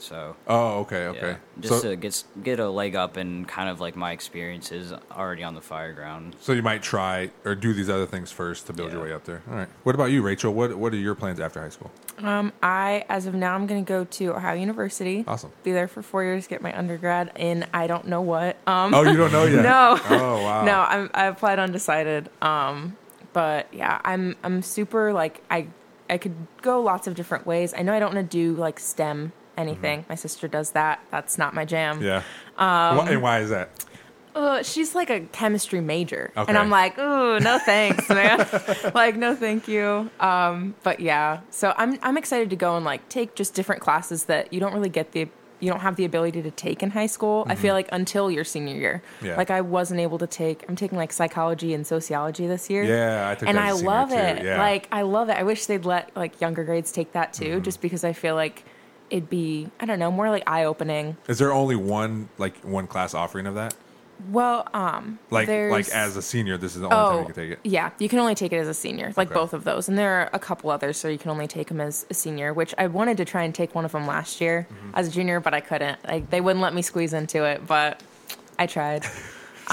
[0.00, 1.28] So Oh, okay, okay.
[1.30, 4.92] yeah, just so, to get get a leg up and kind of like my experiences
[5.12, 6.36] already on the fire ground.
[6.40, 9.24] so you might try or do these other things first to build your way up
[9.24, 9.42] there.
[9.50, 9.68] All right.
[9.82, 10.52] What about you, Rachel?
[10.54, 11.90] What What are your plans after high school?
[12.18, 15.24] Um, I, as of now, I'm going to go to Ohio University.
[15.26, 15.52] Awesome.
[15.64, 18.56] Be there for four years, get my undergrad in I don't know what.
[18.66, 19.62] Um, Oh, you don't know yet?
[19.70, 19.98] No.
[20.10, 20.64] Oh, wow.
[20.64, 22.28] no, I'm, I applied undecided.
[22.42, 22.96] Um,
[23.32, 25.68] but yeah, I'm I'm super like I
[26.08, 27.72] I could go lots of different ways.
[27.76, 30.04] I know I don't want to do like STEM anything.
[30.08, 31.00] My sister does that.
[31.10, 31.96] That's not my jam.
[32.00, 32.04] Mm-hmm.
[32.04, 32.22] Yeah.
[32.58, 33.70] Um, and why is that?
[34.34, 36.48] Uh, she's like a chemistry major, Okay.
[36.48, 38.46] and I'm like, ooh, no thanks, man.
[38.94, 40.08] like, no, thank you.
[40.20, 44.24] Um, but yeah, so I'm I'm excited to go and like take just different classes
[44.26, 47.08] that you don't really get the you don't have the ability to take in high
[47.08, 47.44] school.
[47.46, 49.26] I feel like until your senior year, Mm-hmm.
[49.26, 49.36] Yeah.
[49.36, 50.64] like I wasn't able to take.
[50.68, 52.84] I'm taking like psychology and sociology this year.
[52.84, 54.44] Yeah, I took and I love it.
[54.44, 54.58] Yeah.
[54.58, 55.36] Like I love it.
[55.36, 57.62] I wish they'd let like younger grades take that too, Mm-hmm.
[57.64, 58.64] just because I feel like
[59.10, 61.16] it'd be I don't know more like eye opening.
[61.28, 63.74] Is there only one like one class offering of that?
[64.30, 67.34] Well, um, Like there's, like as a senior, this is the only time you can
[67.34, 67.58] take it.
[67.64, 69.34] Yeah, you can only take it as a senior, like Okay.
[69.34, 69.88] both of those.
[69.88, 72.52] And there are a couple others, so you can only take them as a senior,
[72.52, 74.90] which I wanted to try and take one of them last year Mm-hmm.
[74.92, 76.04] as a junior, but I couldn't.
[76.06, 78.02] Like, they wouldn't let me squeeze into it, but
[78.58, 79.06] I tried.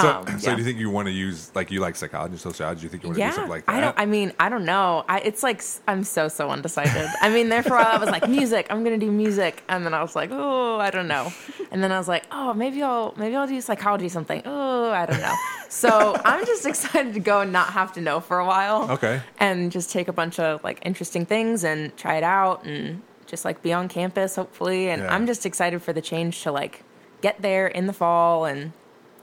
[0.02, 0.56] So, Um, so yeah.
[0.56, 2.82] do you think you want to use like you like psychology, and sociology?
[2.82, 3.76] Do you think you want to do something like that?
[3.76, 4.00] I don't.
[4.00, 5.04] I mean, I don't know.
[5.10, 7.08] I, it's like I'm so so undecided.
[7.22, 8.68] I mean, there for a while I was like music.
[8.70, 11.32] I'm gonna do music, and then I was like, oh, I don't know.
[11.72, 14.42] And then I was like, oh, maybe I'll maybe I'll do psychology something.
[14.46, 15.36] Oh, I don't know.
[15.70, 18.90] So I'm just excited to go and not have to know for a while.
[18.92, 19.22] Okay.
[19.40, 23.44] And just take a bunch of like interesting things and try it out and just
[23.44, 24.90] like be on campus hopefully.
[24.90, 25.14] And Yeah.
[25.14, 26.84] I'm just excited for the change to like
[27.22, 28.72] get there in the fall and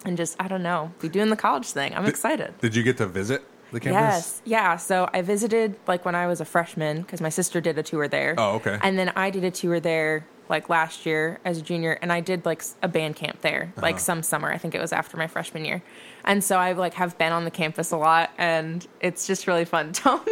[0.05, 1.95] and just I don't know be doing the college thing.
[1.95, 2.59] I'm excited.
[2.61, 4.03] Did you get to visit the campus?
[4.03, 4.77] Yes, yeah.
[4.77, 8.09] So I visited like when I was a freshman because my sister did a tour
[8.09, 8.35] there.
[8.39, 8.79] Oh, okay.
[8.83, 12.21] And then I did a tour there like last year as a junior, and I
[12.21, 14.05] did like a band camp there, like uh-huh.
[14.05, 14.53] some summer.
[14.53, 15.83] I think it was after my freshman year,
[16.25, 19.65] and so I like have been on the campus a lot, and it's just really
[19.65, 19.93] fun.
[20.05, 20.25] Don't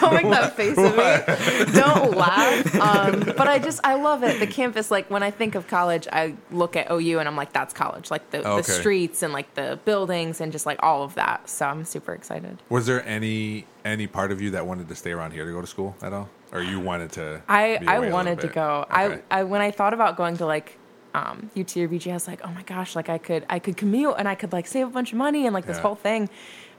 [0.00, 1.72] don't make that face at me.
[1.72, 2.74] Don't laugh.
[2.76, 4.38] Um, but I just I love it.
[4.40, 7.52] The campus, like when I think of college, I look at OU and I'm like,
[7.52, 8.10] that's college.
[8.10, 8.56] Like the, Okay.
[8.58, 11.48] the streets and like the buildings and just like all of that.
[11.48, 12.62] So I'm super excited.
[12.68, 15.60] Was there any any part of you that wanted to stay around here to go
[15.60, 17.42] to school at all, or you wanted to?
[17.48, 18.86] I I wanted to go.
[18.90, 19.20] Okay.
[19.30, 20.78] I I when I thought about going to like
[21.14, 24.14] um, UT or I was like, oh my gosh, like I could I could commute
[24.18, 25.82] and I could like save a bunch of money and like this Yeah.
[25.82, 26.28] whole thing.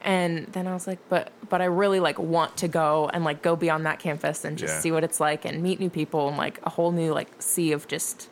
[0.02, 3.42] And then I was like, but but I really like want to go and like
[3.42, 4.80] go beyond that campus and just Yeah.
[4.80, 7.72] see what it's like and meet new people and like a whole new like sea
[7.72, 8.28] of just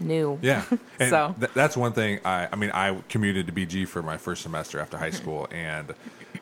[0.00, 0.38] new.
[0.42, 0.64] Yeah.
[1.00, 2.20] And So- th- that's one thing.
[2.24, 5.92] I, I mean, I commuted to BG for my first semester after high school, and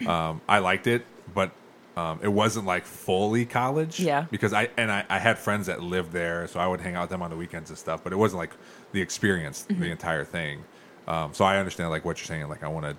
[0.06, 1.52] um, I liked it, but
[1.96, 3.98] um, it wasn't like fully college.
[3.98, 4.26] Yeah.
[4.30, 7.02] Because I and I, I had friends that lived there, so I would hang out
[7.04, 8.04] with them on the weekends and stuff.
[8.04, 8.50] But it wasn't like
[8.96, 9.82] the experience, Mm-hmm.
[9.82, 10.64] the entire thing.
[11.06, 12.48] Um, so I understand like what you're saying.
[12.48, 12.96] Like I want to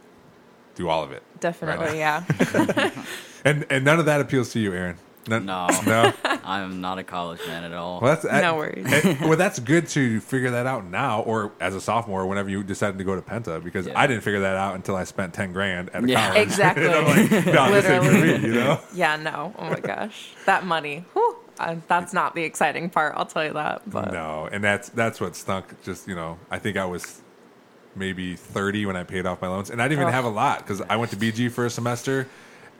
[0.76, 1.24] do all of it.
[1.40, 2.24] Definitely, yeah.
[3.46, 4.98] And and none of that appeals to you, Aaron.
[5.28, 5.68] None, No.
[5.86, 6.14] No.
[6.44, 8.00] I'm not a college man at all.
[8.02, 8.86] Well, that's No worries.
[9.06, 12.64] and- well, that's good to figure that out now, or as a sophomore, whenever you
[12.64, 14.00] decided to go to Penta, because Yeah.
[14.00, 16.28] I didn't figure that out until I spent ten grand at a Yeah.
[16.30, 16.44] college.
[16.44, 16.86] Exactly.
[16.88, 18.38] And I'm like, no, this ain't for Literally.
[18.40, 18.80] me, you know.
[18.94, 19.54] yeah, no.
[19.58, 20.30] Oh my gosh.
[20.46, 21.06] That money.
[21.14, 23.90] Whew, uh, that's not the exciting part, I'll tell you that.
[23.90, 25.82] But No, and that's that's what stunk.
[25.84, 27.22] Just you know, I think I was
[27.96, 30.14] maybe thirty when I paid off my loans, and I didn't even Ugh.
[30.14, 32.28] have a lot because I went to BG for a semester,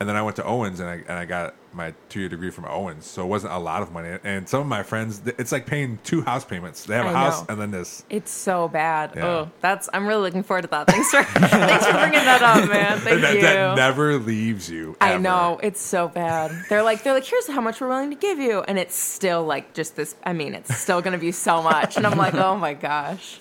[0.00, 2.50] and then I went to Owens, and I and I got my two year degree
[2.50, 4.18] from Owens, so it wasn't a lot of money.
[4.24, 6.84] And some of my friends, it's like paying two house payments.
[6.84, 7.52] They have a I house know.
[7.52, 8.04] and then this.
[8.08, 9.12] It's so bad.
[9.16, 9.26] Yeah.
[9.26, 9.88] Oh, that's.
[9.92, 10.86] I'm really looking forward to that.
[10.86, 12.98] Thanks for thanks for bringing that up, man.
[13.08, 13.40] Thank that, you.
[13.42, 14.96] that never leaves you.
[15.00, 16.52] I know it's so bad.
[16.68, 19.44] They're like they're like here's how much we're willing to give you, and it's still
[19.44, 20.14] like just this.
[20.24, 23.40] I mean, it's still going to be so much, and I'm like, oh my gosh.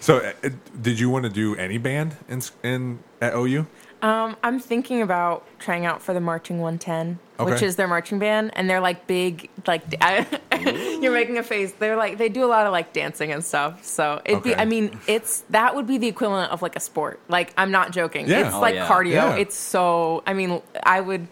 [0.00, 3.66] So, uh, did you want to do any band in in at OU?
[4.02, 8.50] Um, I'm thinking about trying out for the Marching 110, which is their marching band,
[8.54, 10.26] and they're like big, like I,
[11.00, 11.72] you're making a face.
[11.72, 13.84] They're like they do a lot of like dancing and stuff.
[13.84, 17.20] So it'd be, I mean, it's that would be the equivalent of like a sport.
[17.28, 18.28] Like I'm not joking.
[18.28, 18.46] Yeah.
[18.46, 18.86] It's Oh, like yeah.
[18.86, 19.10] cardio.
[19.12, 19.36] Yeah.
[19.36, 20.22] It's so.
[20.26, 21.26] I mean, I would,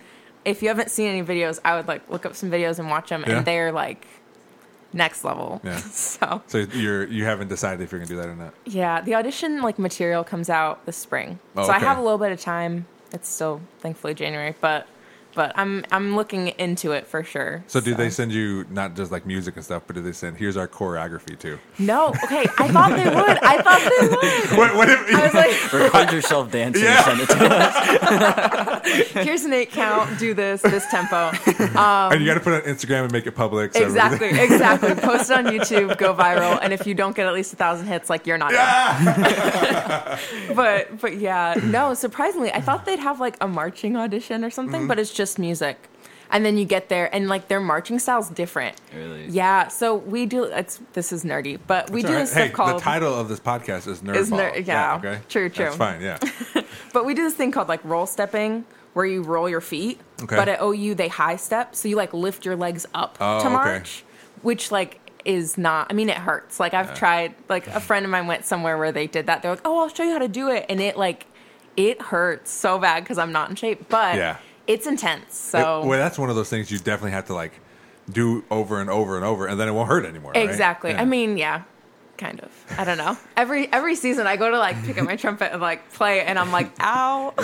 [0.44, 3.10] if you haven't seen any videos, I would like look up some videos and watch
[3.10, 3.36] them, Yeah.
[3.38, 4.06] and they're like
[4.94, 5.60] next level.
[5.62, 5.76] Yeah.
[5.80, 8.54] so So you're you haven't decided if you're gonna do that or not.
[8.64, 12.16] yeah, the audition like material comes out this spring, Oh, so I have a little
[12.18, 12.86] bit of time.
[13.12, 14.86] It's still thankfully January, but
[15.34, 17.64] but I'm I'm looking into it for sure.
[17.66, 20.36] So do they send you not just like music and stuff, but do they send
[20.36, 21.58] here's our choreography too?
[21.78, 22.44] No, okay.
[22.58, 23.38] I thought they would.
[23.42, 24.58] I thought they would.
[24.58, 27.10] What, what if, I was like, Record yourself dancing Yeah.
[27.10, 29.12] and send it to us.
[29.24, 30.18] here's an eight count.
[30.18, 31.30] Do this this tempo.
[31.46, 33.74] and you got to put it on Instagram and make it public.
[33.74, 34.94] So Exactly, exactly.
[34.94, 37.86] Post it on YouTube, go viral, and if you don't get at least a thousand
[37.86, 38.52] hits, like you're not.
[38.52, 40.18] Yeah.
[40.54, 41.94] but but yeah, no.
[41.94, 44.88] Surprisingly, I thought they'd have like a marching audition or something, Mm-hmm.
[44.88, 45.88] but it's just music.
[46.30, 48.74] And then you get there, and like their marching style's different.
[48.92, 49.26] Really?
[49.28, 49.68] Yeah.
[49.68, 50.44] So we do.
[50.44, 52.22] It's this is nerdy, but we It's do all right.
[52.22, 52.76] this stuff Hey, called.
[52.80, 54.40] the title of this podcast is Nerd Is Ball.
[54.40, 54.96] Nerd- yeah.
[54.96, 55.20] okay.
[55.28, 55.66] True, true.
[55.66, 56.00] That's fine.
[56.00, 56.18] Yeah.
[56.92, 60.00] But we do this thing called like roll stepping, where you roll your feet.
[60.22, 60.34] Okay.
[60.34, 63.46] But at OU, they high step, so you like lift your legs up Oh, to
[63.46, 63.54] okay.
[63.54, 64.04] march,
[64.42, 65.88] which like is not.
[65.90, 66.58] I mean, it hurts.
[66.58, 67.34] Like I've tried.
[67.48, 69.42] Like a friend of mine went somewhere where they did that.
[69.42, 71.26] They're like, "Oh, I'll show you how to do it," and it like
[71.76, 73.88] it hurts so bad because I'm not in shape.
[73.88, 74.36] But Yeah.
[74.66, 75.36] It's intense.
[75.36, 77.52] So It- well, that's one of those things you definitely have to like
[78.10, 80.32] do over and over and over, and then it won't hurt anymore.
[80.34, 80.48] right?
[80.48, 80.90] exactly.
[80.90, 81.02] Yeah.
[81.02, 81.62] I mean, yeah.
[82.16, 82.50] Kind of.
[82.78, 83.18] I don't know.
[83.36, 86.38] Every every season, I go to like pick up my trumpet and like play, and
[86.38, 87.34] I'm like, "Ow!"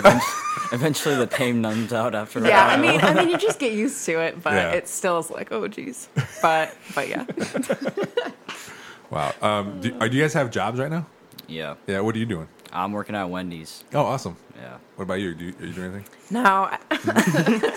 [0.73, 3.73] Eventually, the pain numbs out after a Yeah, I mean, I mean, you just get
[3.85, 4.71] used to it, but Yeah.
[4.71, 6.09] it still is like, oh, geez.
[6.41, 7.25] But, but yeah,
[9.11, 9.33] wow.
[9.43, 11.07] Um, do, do you guys have jobs right now?
[11.49, 11.75] yeah.
[11.89, 12.01] Yeah.
[12.01, 12.47] What are you doing?
[12.73, 13.85] I'm working at Wendy's.
[13.95, 14.37] Oh, awesome.
[14.57, 14.77] Yeah.
[14.97, 15.35] What about you?
[15.35, 16.07] Do you, are you doing anything?
[16.31, 16.79] no, I-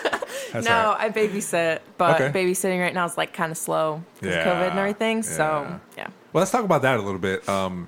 [0.52, 1.02] That's no, all right.
[1.02, 2.44] I babysit, but Okay.
[2.46, 5.24] babysitting right now is like kind of slow because Yeah, of COVID and everything.
[5.24, 5.80] So yeah.
[5.98, 7.48] yeah, Well, let's talk about that a little bit.
[7.50, 7.88] Um,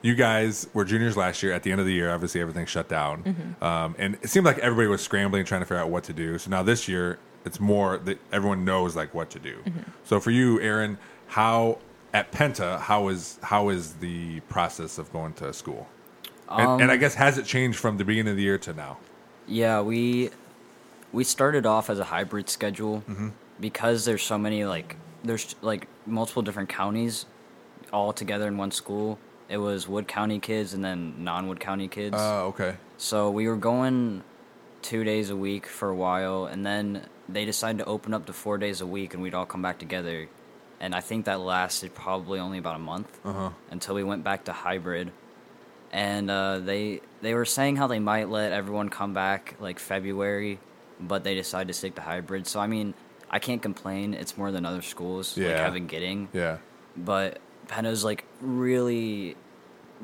[0.00, 1.52] you guys were juniors last year.
[1.52, 3.64] At the end of the year, obviously everything shut down, Mm-hmm.
[3.64, 6.38] um, and it seemed like everybody was scrambling, trying to figure out what to do.
[6.38, 9.56] So now this year, it's more that everyone knows like what to do.
[9.58, 9.80] Mm-hmm.
[10.04, 11.78] So for you, Aaron, how
[12.14, 15.86] at Penta, how is how is the process of going to school?
[16.50, 18.72] And, and I Um, guess has it changed from the beginning of the year to
[18.72, 18.98] now?
[19.46, 20.30] Yeah, we
[21.12, 23.28] we started off as a hybrid schedule Mm-hmm.
[23.60, 27.26] because there's so many like there's like multiple different counties
[27.92, 29.18] all together in one school.
[29.48, 32.14] It was Wood County kids and then non-Wood County kids.
[32.18, 32.76] Oh, okay.
[32.98, 34.22] So we were going
[34.82, 38.32] two days a week for a while, and then they decided to open up to
[38.34, 40.28] four days a week, and we'd all come back together.
[40.80, 43.50] and I think that lasted probably only about a month Uh-huh.
[43.70, 45.10] until we went back to hybrid.
[45.92, 50.58] And uh, they they were saying how they might let everyone come back like February,
[51.00, 52.46] but they decided to stick to hybrid.
[52.46, 52.94] So I mean,
[53.30, 54.12] I can't complain.
[54.14, 55.62] It's more than other schools like Yeah.
[55.64, 56.58] have been getting Yeah.
[56.96, 59.36] but Penta's like really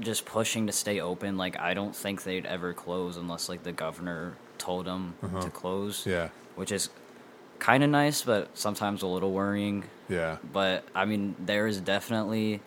[0.01, 1.37] just pushing to stay open.
[1.37, 6.07] Like I don't think they'd ever close unless like the governor told them to close.
[6.07, 6.17] Uh-huh.
[6.17, 6.29] Yeah.
[6.57, 6.89] which is
[7.59, 9.85] kind of nice, but sometimes a little worrying.
[10.09, 10.39] Yeah.
[10.53, 12.61] But I mean, there is definitely,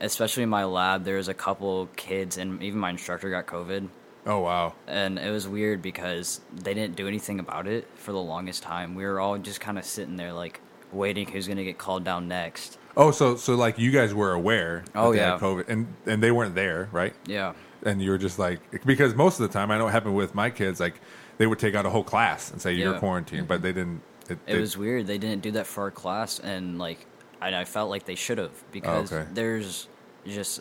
[0.00, 3.88] especially in my lab, there was a couple kids, and even my instructor got COVID.
[4.26, 4.74] Oh wow.
[4.86, 8.94] And it was weird because they didn't do anything about it for the longest time.
[8.94, 10.60] We were all just kind of sitting there, like
[10.92, 12.78] waiting who's going to get called down next.
[12.96, 14.84] Oh, so so like you guys were aware.
[14.94, 15.38] Oh, yeah.
[15.38, 17.14] COVID, and and they weren't there, right?
[17.26, 17.54] Yeah.
[17.84, 20.34] And you were just like, because most of the time, I know it happened with
[20.34, 20.80] my kids.
[20.80, 21.00] Like,
[21.38, 22.98] they would take out a whole class and say you're Yeah.
[22.98, 24.02] quarantined, but they didn't.
[24.28, 25.06] It, It they- was weird.
[25.06, 27.06] They didn't do that for our class, and like,
[27.40, 29.28] I, I felt like they should have oh, because okay.
[29.32, 29.88] there's
[30.26, 30.60] just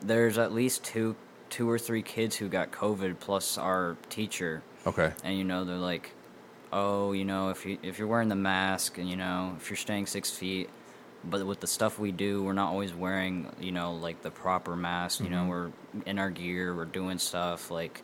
[0.00, 1.16] there's at least two
[1.50, 5.12] two or three kids who got COVID plus our teacher, okay.
[5.24, 6.12] and you know they're like,
[6.72, 9.76] oh, you know if you if you're wearing the mask and you know if you're
[9.76, 10.68] staying six feet,
[11.24, 14.76] but with the stuff we do, we're not always wearing you know like the proper
[14.76, 15.20] mask.
[15.20, 15.48] You know mm-hmm.
[15.48, 15.70] we're
[16.06, 18.02] in our gear, we're doing stuff like.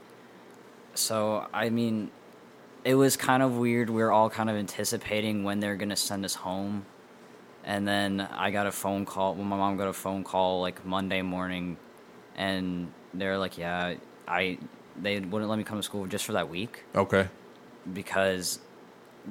[0.95, 2.11] So I mean,
[2.85, 3.91] it was kind of weird.
[3.91, 6.87] We were all kind of anticipating when they're gonna send us home,
[7.65, 9.35] and then I got a phone call.
[9.35, 11.77] Well, my mom got a phone call like Monday morning,
[12.37, 13.95] and they're like, "Yeah,
[14.29, 14.59] I."
[15.01, 17.27] They wouldn't let me come to school just for that week Okay.
[17.93, 18.61] because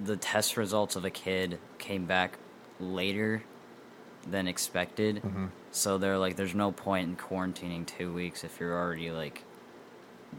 [0.03, 2.37] the test results of a kid came back
[2.81, 3.43] later
[4.29, 5.17] than expected.
[5.23, 5.45] Mm-hmm.
[5.71, 9.43] So they're like, "There's no point in quarantining two weeks if you're already like."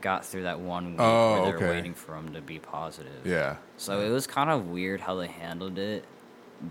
[0.00, 1.68] Got through that one week Oh, where they're okay.
[1.70, 3.24] waiting for them to be positive.
[3.24, 3.59] Yeah.
[3.76, 6.04] So it was kind of weird how they handled it,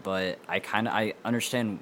[0.04, 1.80] but I kind of I understand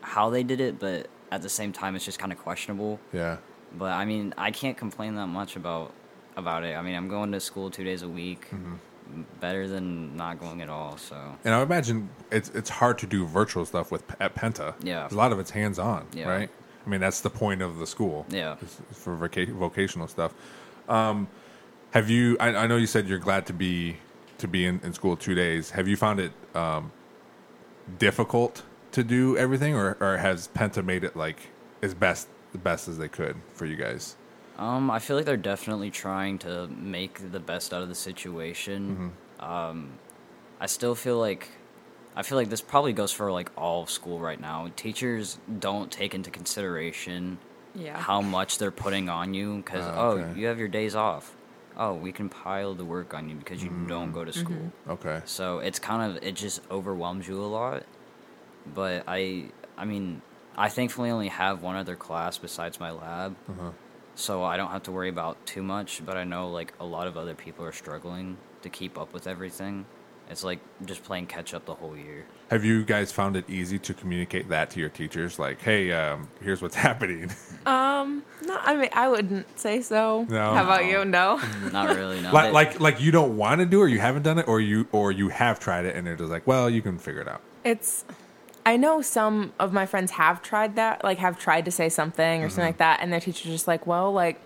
[0.00, 2.98] how they did it, but at the same time it's just kind of questionable.
[3.12, 3.36] Yeah.
[3.76, 5.92] But I mean, I can't complain that much about
[6.36, 6.74] about it.
[6.76, 8.46] I mean, I'm going to school 2 days a week.
[8.50, 8.74] Mm-hmm.
[9.40, 13.26] Better than not going at all, so And I imagine it's it's hard to do
[13.26, 14.74] virtual stuff with at Penta.
[14.82, 16.28] Yeah, A lot of it's hands on, Yeah.
[16.30, 16.50] right?
[16.86, 18.24] I mean, that's the point of the school.
[18.30, 18.54] Yeah.
[18.92, 20.32] for voca- vocational stuff.
[20.88, 21.28] Um,
[21.90, 22.36] have you?
[22.40, 23.96] I, I know you said you're glad to be
[24.38, 25.70] to be in, in school two days.
[25.70, 26.90] Have you found it um,
[27.98, 31.36] difficult to do everything, or, or has Penta made it like
[31.82, 34.16] as best the best as they could for you guys?
[34.58, 39.12] Um, I feel like they're definitely trying to make the best out of the situation.
[39.40, 39.92] Um,
[40.60, 41.48] I still feel like
[42.14, 44.68] I feel like this probably goes for like all of school right now.
[44.76, 47.38] Teachers don't take into consideration
[47.74, 47.96] Yeah.
[47.98, 50.38] how much they're putting on you because Ah, oh, okay.
[50.38, 51.34] you have your days off.
[51.76, 54.72] Oh, we can pile the work on you because you don't go to school.
[54.88, 55.22] Okay.
[55.24, 57.84] So it's kind of it just overwhelms you a lot.
[58.74, 60.22] But I I mean,
[60.56, 63.36] I thankfully only have one other class besides my lab.
[64.14, 67.06] So I don't have to worry about too much, but I know like a lot
[67.06, 69.86] of other people are struggling to keep up with everything.
[70.28, 72.24] It's like just playing catch up the whole year.
[72.50, 75.38] Have you guys found it easy to communicate that to your teachers?
[75.38, 77.30] Like, hey, um, here's what's happening.
[77.66, 80.26] Um, no, I mean, I wouldn't say so.
[80.28, 80.54] No?
[80.54, 81.04] How about you?
[81.04, 81.38] No.
[81.38, 82.32] Mm, not really, no.
[82.32, 84.60] like, like, like you don't want to do, it, or you haven't done it, or
[84.60, 87.28] you, or you have tried it, and they're just like, well, you can figure it
[87.28, 87.40] out.
[87.64, 88.04] It's
[88.64, 92.42] I know some of my friends have tried that, like have tried to say something
[92.42, 92.68] or something mm-hmm.
[92.68, 94.40] like that, and their teacher's just like, well, like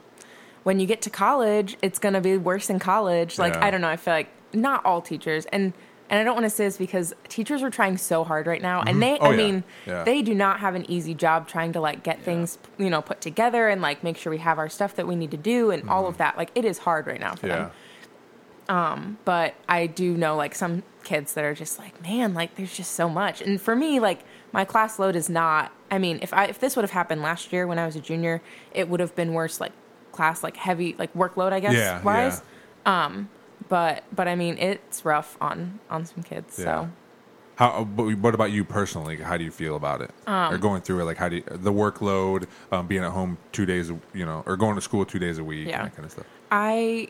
[0.63, 3.39] when you get to college, it's gonna be worse in college.
[3.39, 3.67] Like Yeah.
[3.67, 5.73] I don't know, I feel like not all teachers and
[6.09, 8.81] and I don't want to say this because teachers are trying so hard right now,
[8.81, 9.01] and mm-hmm.
[9.01, 9.37] they, Oh, I yeah.
[9.37, 10.05] mean, Yeah.
[10.05, 13.21] they do not have an easy job trying to like get things, you know, put
[13.21, 15.89] together and like make sure we have our stuff that we need to do and
[15.89, 16.11] all mm-hmm.
[16.11, 16.37] of that.
[16.37, 17.71] Like it is hard right now for them Yeah,
[18.69, 22.77] um, but I do know like some kids that are just like, man, like there's
[22.77, 23.41] just so much.
[23.41, 25.73] And for me, like my class load is not.
[25.91, 28.01] I mean, if I if this would have happened last year when I was a
[28.01, 28.43] junior,
[28.73, 29.61] it would have been worse.
[29.61, 29.73] Like
[30.13, 31.75] class, like heavy, like workload, I guess.
[31.75, 32.43] Yeah, wise.
[32.85, 33.29] Um,
[33.69, 36.59] but but I mean, it's rough on on some kids.
[36.59, 36.65] Yeah.
[36.65, 36.91] So
[37.57, 37.85] How?
[37.85, 39.17] But what about you personally?
[39.17, 40.11] How do you feel about it?
[40.27, 41.05] Um, or going through it?
[41.05, 44.57] Like, how do you, the workload, um, being at home two days, you know, or
[44.57, 45.79] going to school two days a week, Yeah.
[45.83, 46.27] and that kind of stuff.
[46.51, 47.09] I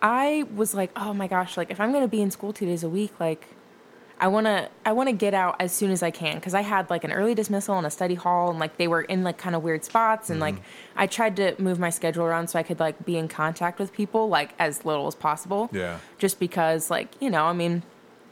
[0.00, 2.82] I was like, oh my gosh, like if I'm gonna be in school two days
[2.84, 3.46] a week, like
[4.22, 7.02] I wanna I wanna get out as soon as I can because I had like
[7.02, 9.64] an early dismissal and a study hall and like they were in like kind of
[9.64, 10.64] weird spots and like mm-hmm.
[10.98, 13.92] I tried to move my schedule around so I could like be in contact with
[13.92, 15.70] people like as little as possible.
[15.72, 15.98] Yeah.
[16.18, 17.82] Just because like you know I mean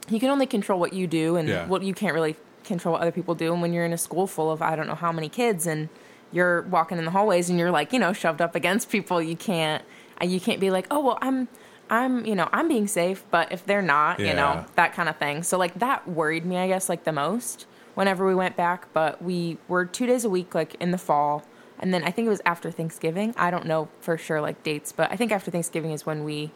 [0.09, 1.67] you can only control what you do and Yeah.
[1.67, 4.27] what you can't really control what other people do and when you're in a school
[4.27, 5.89] full of I don't know how many kids and
[6.31, 9.35] you're walking in the hallways and you're like you know shoved up against people you
[9.35, 9.83] can't
[10.21, 11.49] you can't be like oh well I'm
[11.91, 15.17] I'm you know I'm being safe but if they're not you know that kind of
[15.17, 18.87] thing so like that worried me I guess like the most whenever we went back,
[18.93, 21.43] but we were two days a week, like in the fall.
[21.77, 23.33] And then I think it was after Thanksgiving.
[23.37, 26.51] I don't know for sure, like dates, but I think after Thanksgiving is when we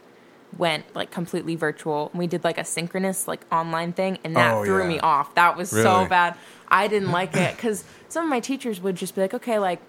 [0.56, 2.10] went like completely virtual.
[2.14, 4.88] We did like a synchronous, like online thing, and that Oh, threw yeah.
[4.88, 5.34] me off.
[5.34, 5.84] That was Really?
[5.84, 6.36] so bad.
[6.68, 9.80] I didn't like it because some of my teachers would just be like, okay, like,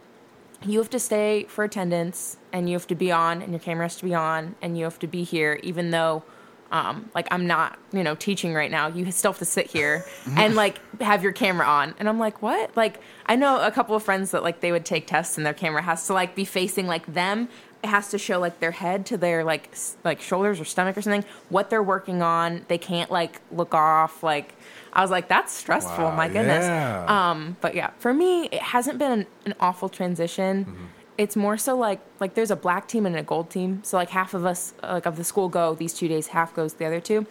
[0.66, 3.86] you have to stay for attendance and you have to be on and your camera
[3.86, 6.24] has to be on and you have to be here even though
[6.70, 8.88] um, like i'm not you know teaching right now.
[8.88, 11.96] You still have to sit here and like have your camera on.
[11.98, 12.76] And i'm like what?
[12.76, 15.54] Like i know a couple of friends that like they would take tests and their
[15.54, 17.48] camera has to like be facing like them.
[17.84, 20.98] It has to show like their head to their like s- like shoulders or stomach
[20.98, 22.66] or something what they're working on.
[22.68, 24.54] They can't like look off like
[24.94, 27.06] i was like that's stressful Wow, my goodness yeah.
[27.32, 30.66] um, but yeah, for me, it hasn't been an, an awful transition.
[30.66, 30.86] Mm-hmm.
[31.18, 33.82] It's more so like like there's a black team and a gold team.
[33.84, 36.76] So like half of us like of the school go these two days, half goes
[36.76, 37.26] the other two.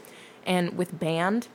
[0.44, 1.48] And with band,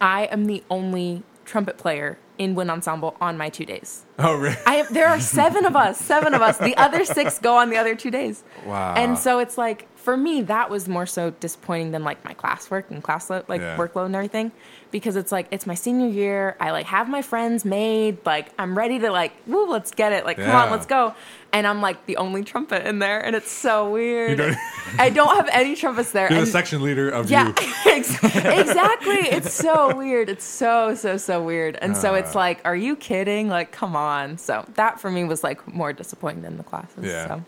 [0.00, 4.06] I am the only trumpet player in wind ensemble on my two days.
[4.18, 4.56] Oh, really?
[4.66, 6.56] I am, there are seven of us, seven of us.
[6.56, 8.42] The other six go on the other two days.
[8.64, 8.94] Wow.
[8.96, 12.90] And so it's like for me that was more so disappointing than like my classwork
[12.90, 13.76] and class lo- like Yeah.
[13.76, 14.50] workload and everything
[14.90, 16.56] because it's like it's my senior year.
[16.58, 18.18] I like have my friends made.
[18.26, 20.24] Like I'm ready to like woo, let's get it.
[20.24, 21.14] Like come on, let's go.
[21.52, 24.38] And I'm like the only trumpet in there, and it's so weird.
[24.38, 24.56] don't-
[24.98, 26.28] I don't have any trumpets there.
[26.32, 27.54] You're the section leader of yeah, you.
[27.92, 29.14] ex- exactly.
[29.36, 30.28] It's so weird.
[30.28, 31.76] It's so so so weird.
[31.82, 32.38] And so it's Uh.
[32.38, 33.48] like, are you kidding?
[33.48, 34.38] Like, come on.
[34.38, 37.04] So that for me was like more disappointing than the classes.
[37.04, 37.26] Yeah.
[37.28, 37.44] So.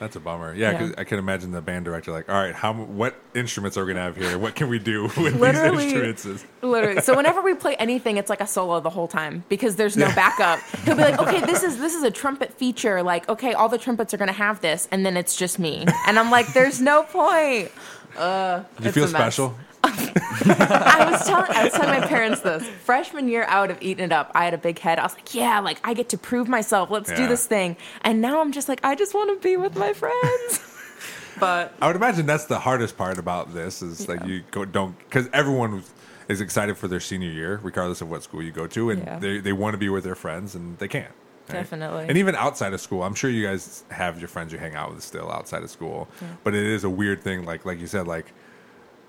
[0.00, 0.54] That's a bummer.
[0.54, 0.92] Yeah, Yeah.
[0.96, 4.02] I can imagine the band director like, all right, how what instruments are we gonna
[4.04, 4.38] have here?
[4.38, 5.84] What can we do with Literally.
[5.84, 6.44] these instruments?
[6.62, 7.02] Literally.
[7.02, 10.06] So whenever we play anything, it's like a solo the whole time because there's no
[10.14, 10.58] backup.
[10.86, 13.02] He'll be like, "Okay, this is this is a trumpet feature.
[13.02, 16.18] Like, okay, all the trumpets are gonna have this, and then it's just me." And
[16.18, 17.70] I'm like, "There's no point."
[18.16, 19.54] Uh, Do you feel special?
[19.84, 24.12] I was telling I was telling my parents this freshman year out of eating it
[24.12, 24.30] up.
[24.34, 24.98] I had a big head.
[24.98, 26.90] I was like, "Yeah, like I get to prove myself.
[26.90, 27.28] Let's do Yeah.
[27.28, 30.60] this thing." And now I'm just like, I just want to be with my friends.
[31.40, 34.98] but I would imagine that's the hardest part about this is like you go don't
[34.98, 35.82] because everyone
[36.28, 39.18] is excited for their senior year, regardless of what school you go to, and Yeah.
[39.18, 41.08] they they want to be with their friends and they can't.
[41.48, 41.54] right?
[41.56, 42.06] Definitely.
[42.08, 44.94] And even outside of school, I'm sure you guys have your friends you hang out
[44.94, 46.06] with still outside of school.
[46.44, 48.26] But it is a weird thing, like like you said, like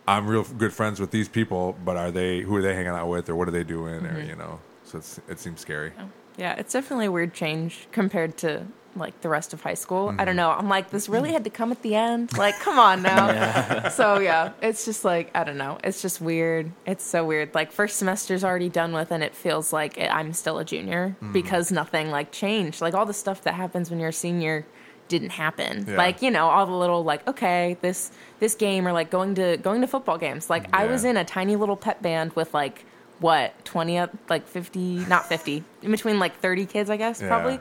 [0.08, 3.08] I'm real good friends with these people, but are they who are they hanging out
[3.08, 4.16] with or what are they doing Mm-hmm.
[4.18, 4.60] or you know?
[4.84, 5.92] So it's it seems scary.
[6.38, 10.10] Yeah, it's definitely a weird change compared to like the rest of high school.
[10.10, 10.20] Mm-hmm.
[10.20, 10.50] I don't know.
[10.52, 12.38] I'm like, this really had to come at the end.
[12.38, 13.90] Like, come on now.
[13.92, 15.78] So yeah, it's just like I don't know.
[15.84, 16.72] It's just weird.
[16.86, 17.54] It's so weird.
[17.54, 21.16] Like first semester's already done with, and it feels like it, I'm still a junior
[21.22, 21.32] Mm.
[21.34, 22.82] because nothing like changed.
[22.82, 24.66] Like all the stuff that happens when you're a senior
[25.12, 25.86] didn't happen.
[25.88, 25.97] Yeah.
[25.97, 29.58] Like you know all the little like okay this this game or like going to
[29.58, 30.50] going to football games.
[30.50, 32.86] Like I was in a tiny little pet band with like
[33.19, 37.28] what 20 up like 50 not 50 in between like 30 kids i guess Yeah.
[37.28, 37.60] probably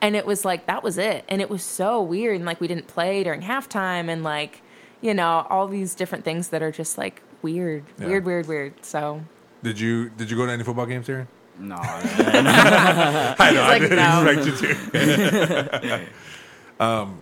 [0.00, 2.68] and it was like that was it and it was so weird and like we
[2.68, 4.62] didn't play during halftime and like
[5.00, 8.06] you know all these different things that are just like weird Yeah.
[8.06, 9.22] weird weird weird so
[9.64, 11.26] Did you did you go to any football games here?
[11.58, 13.60] No, I know.
[13.62, 14.24] like, I didn't no.
[14.30, 16.10] expect you to.
[16.80, 17.20] um,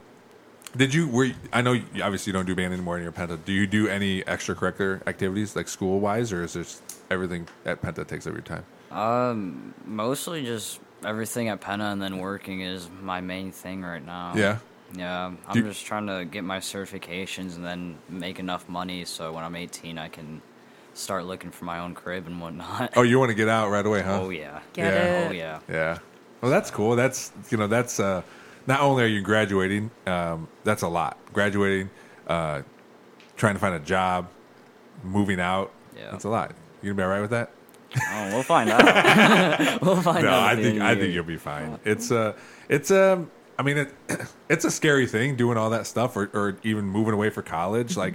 [0.77, 1.09] did you?
[1.09, 3.38] Were you- I know you obviously you don't do band anymore in your Penta.
[3.44, 8.07] Do you do any extracurricular activities like school wise, or is this everything at Penta
[8.07, 8.64] takes up your time?
[8.90, 14.33] um, mostly just everything at Penta and then working is my main thing right now.
[14.35, 14.59] Yeah.
[14.94, 19.33] Yeah, I'm Do- just trying to get my certifications and then make enough money so
[19.35, 20.40] when I'm 18 I can
[20.94, 22.94] start looking for my own crib and whatnot.
[22.97, 24.21] Oh, you want to get out right away, huh?
[24.23, 24.61] Oh yeah.
[24.73, 25.03] Get Yeah.
[25.03, 25.59] it Oh yeah.
[25.68, 25.99] Yeah.
[26.40, 26.97] Well, that's cool.
[26.97, 28.23] That's you know that's uh,
[28.68, 31.16] not only are you graduating, um, that's a lot.
[31.33, 31.88] Graduating,
[32.28, 32.62] uh,
[33.37, 34.28] trying to find a job,
[35.02, 35.72] moving out.
[35.96, 36.11] Yeah.
[36.12, 36.52] That's a lot.
[36.83, 37.50] You gonna be all right with that?
[37.96, 38.83] Oh, we'll find out.
[39.83, 40.42] we'll find no, out.
[40.42, 41.78] I think I think you'll be fine.
[41.85, 42.35] It's uh
[42.68, 43.94] it's um I mean it
[44.50, 47.92] it's a scary thing doing all that stuff or, or even moving away for college.
[47.92, 48.00] Mm-hmm.
[48.00, 48.14] Like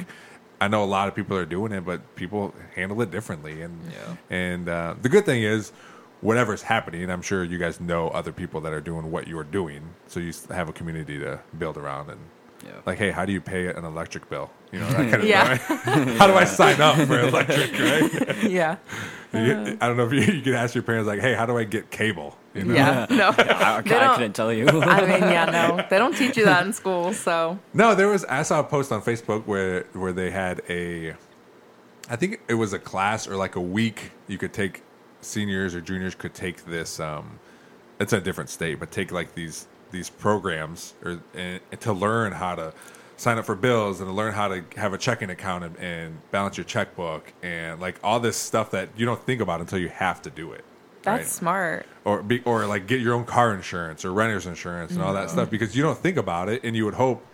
[0.61, 3.63] I know a lot of people are doing it, but people handle it differently.
[3.63, 4.15] And Yeah.
[4.29, 5.71] and uh, the good thing is
[6.23, 9.81] whatever's happening, I'm sure you guys know other people that are doing what you're doing,
[10.07, 12.19] so you have a community to build around and.
[12.65, 12.71] Yeah.
[12.85, 14.49] Like, hey, how do you pay an electric bill?
[14.71, 15.55] You know, that kind of Yeah.
[16.17, 17.71] how do I sign up for electric?
[17.77, 18.43] Right?
[18.49, 18.77] yeah
[19.33, 21.57] You- I don't know if you, you can ask your parents, like, hey, how do
[21.57, 22.37] I get cable?
[22.53, 22.73] You know?
[22.73, 24.65] yeah no I, I don't- couldn't tell you.
[24.69, 27.11] I mean, yeah, no, they don't teach you that in school.
[27.11, 28.23] So No, there was.
[28.25, 31.15] I saw a post on Facebook where where they had a,
[32.09, 34.82] I think it was a class or like a week you could take.
[35.23, 36.99] Seniors or juniors could take this.
[36.99, 37.39] Um,
[37.99, 42.55] it's a different state, but take like these these programs or and, to learn how
[42.55, 42.73] to
[43.15, 46.31] sign up for bills and to learn how to have a checking account and, and
[46.31, 49.89] balance your checkbook and like all this stuff that you don't think about until you
[49.89, 50.65] have to do it.
[51.03, 51.27] That's right?
[51.27, 51.85] smart.
[52.05, 55.29] or be, or like get your own car insurance or renter's insurance and all that
[55.29, 57.25] stuff because you don't think about it and you would hope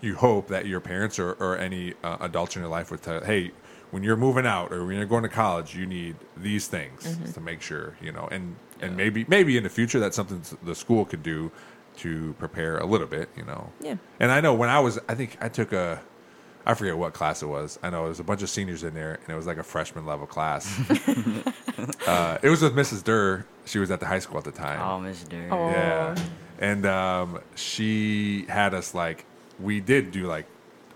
[0.00, 3.22] you hope that your parents or, or any uh, adults in your life would tell
[3.22, 3.52] hey
[3.92, 7.40] when you're moving out or when you're going to college you need these things to
[7.40, 11.04] make sure you know and and maybe maybe in the future that's something the school
[11.04, 11.50] could do
[11.98, 13.96] to prepare a little bit you know Yeah.
[14.18, 16.00] and i know when i was i think i took a
[16.64, 17.76] I forget what class it was.
[17.82, 19.64] I know it was a bunch of seniors in there, and it was like a
[19.64, 20.64] freshman level class.
[22.06, 23.02] uh, it was with Mrs.
[23.02, 23.44] Durr.
[23.64, 24.80] She was at the high school at the time.
[24.80, 25.48] Oh, Miss Durr.
[25.50, 25.70] Oh.
[25.70, 26.14] Yeah,
[26.60, 29.24] and um, she had us like
[29.58, 30.46] we did do like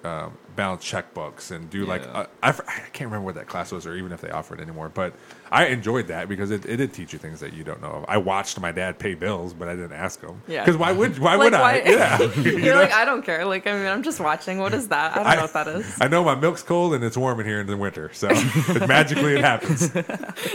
[0.06, 2.10] um, balance checkbooks and do like Yeah.
[2.12, 4.54] uh, I, f- I can't remember what that class was or even if they offer
[4.54, 4.88] it anymore.
[4.88, 5.12] But
[5.50, 7.88] I enjoyed that because it, it did teach you things that you don't know.
[7.90, 8.04] Of.
[8.08, 10.40] I watched my dad pay bills, but I didn't ask him.
[10.48, 10.64] Yeah.
[10.64, 11.76] because why would why Like, would I?
[11.84, 12.80] Yeah, You You're know?
[12.80, 13.44] like, I don't care.
[13.44, 14.58] Like, I mean, I'm just watching.
[14.58, 15.16] What is that?
[15.16, 15.98] I don't know what that is.
[16.00, 18.88] I know my milk's cold and it's warm in here in the winter, so it,
[18.88, 19.94] magically it happens.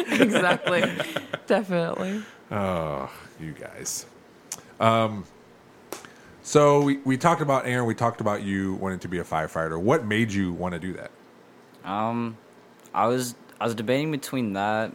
[0.09, 0.83] exactly.
[1.47, 2.23] Definitely.
[2.49, 4.05] Oh, you guys.
[4.79, 5.25] Um,
[6.43, 7.85] so we, we talked about Aaron.
[7.85, 9.79] We talked about you wanting to be a firefighter.
[9.81, 11.11] What made you want to do that?
[11.83, 12.37] Um,
[12.93, 14.91] I was I was debating between that,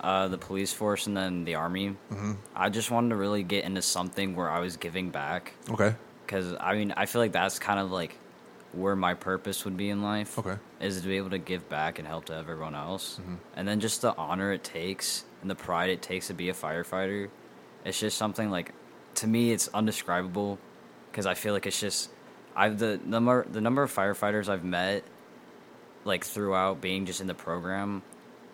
[0.00, 1.90] uh, the police force, and then the army.
[2.10, 2.32] Mm-hmm.
[2.54, 5.94] I just wanted to really get into something where I was giving back, Okay.
[6.26, 8.16] because I mean I feel like that's kind of like
[8.72, 10.36] where my purpose would be in life.
[10.38, 10.56] Okay.
[10.80, 13.34] is to be able to give back and help to everyone else, Mm-hmm.
[13.56, 16.54] and then just the honor it takes and the pride it takes to be a
[16.54, 17.28] firefighter.
[17.84, 18.72] It's just something like,
[19.16, 20.58] to me, it's undescribable,
[21.14, 22.10] because I feel like it's just,
[22.56, 25.04] I've the number the number of firefighters I've met,
[26.04, 28.02] like throughout being just in the program,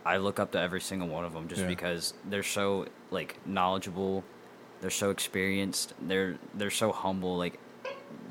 [0.04, 1.68] I look up to every single one of them just Yeah.
[1.68, 4.24] because they're so like knowledgeable,
[4.82, 7.58] they're so experienced, they're they're so humble, like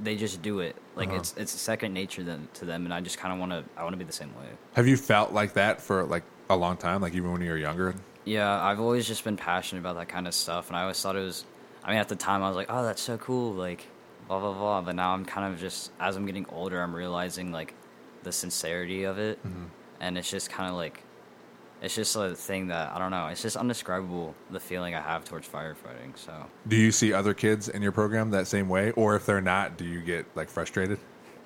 [0.04, 0.76] they just do it.
[0.96, 1.18] Like Uh-huh.
[1.18, 3.82] it's it's second nature then to them, and I just kind of want to I
[3.84, 4.46] want to be the same way.
[4.74, 7.02] Have you felt like that for like a long time?
[7.02, 7.96] Like even when you were younger?
[8.26, 11.16] Yeah, I've always just been passionate about that kind of stuff, and I always thought
[11.16, 11.46] it was.
[11.84, 13.88] I mean, at the time, I was like, "Oh, that's so cool!" Like,
[14.30, 14.82] blah blah blah.
[14.82, 17.74] But now I'm kind of just, as I'm getting older, I'm realizing like
[18.24, 19.40] the sincerity of it,
[20.00, 21.04] and it's just kind of like,
[21.82, 23.28] it's just a thing that I don't know.
[23.28, 26.16] It's just undescribable the feeling I have towards firefighting.
[26.16, 29.42] So Do you see other kids in your program that same way, or if they're
[29.42, 31.00] not, do you get like frustrated?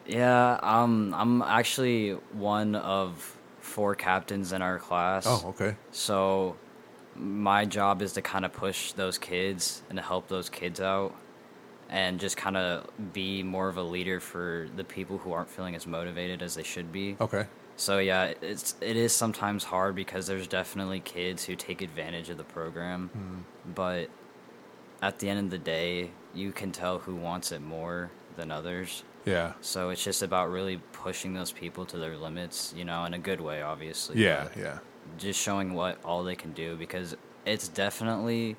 [0.06, 5.24] yeah, um, I'm actually one of four captains in our class.
[5.26, 5.78] Oh, okay.
[5.92, 6.58] So
[7.16, 11.16] my job is to kind of push those kids and to help those kids out
[11.94, 15.76] and just kind of be more of a leader for the people who aren't feeling
[15.76, 17.16] as motivated as they should be.
[17.22, 17.46] Okay.
[17.78, 22.38] So yeah, it's it is sometimes hard because there's definitely kids who take advantage of
[22.38, 23.72] the program, hmm.
[23.74, 24.10] but
[25.04, 29.04] at the end of the day, you can tell who wants it more than others.
[29.26, 29.54] Yeah.
[29.62, 33.20] So it's just about really pushing those people to their limits, you know, in a
[33.20, 34.22] good way, obviously.
[34.22, 34.50] Yeah.
[34.58, 34.80] Yeah.
[35.18, 37.16] just showing what all they can do because
[37.46, 38.56] it's definitely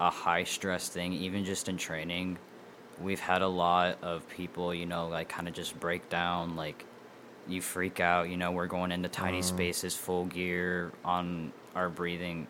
[0.00, 2.38] a high stress thing even just in training
[3.02, 6.84] we've had a lot of people you know like kind of just break down like
[7.46, 12.46] you freak out you know we're going into tiny spaces full gear on our breathing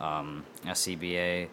[0.00, 1.48] um SCBA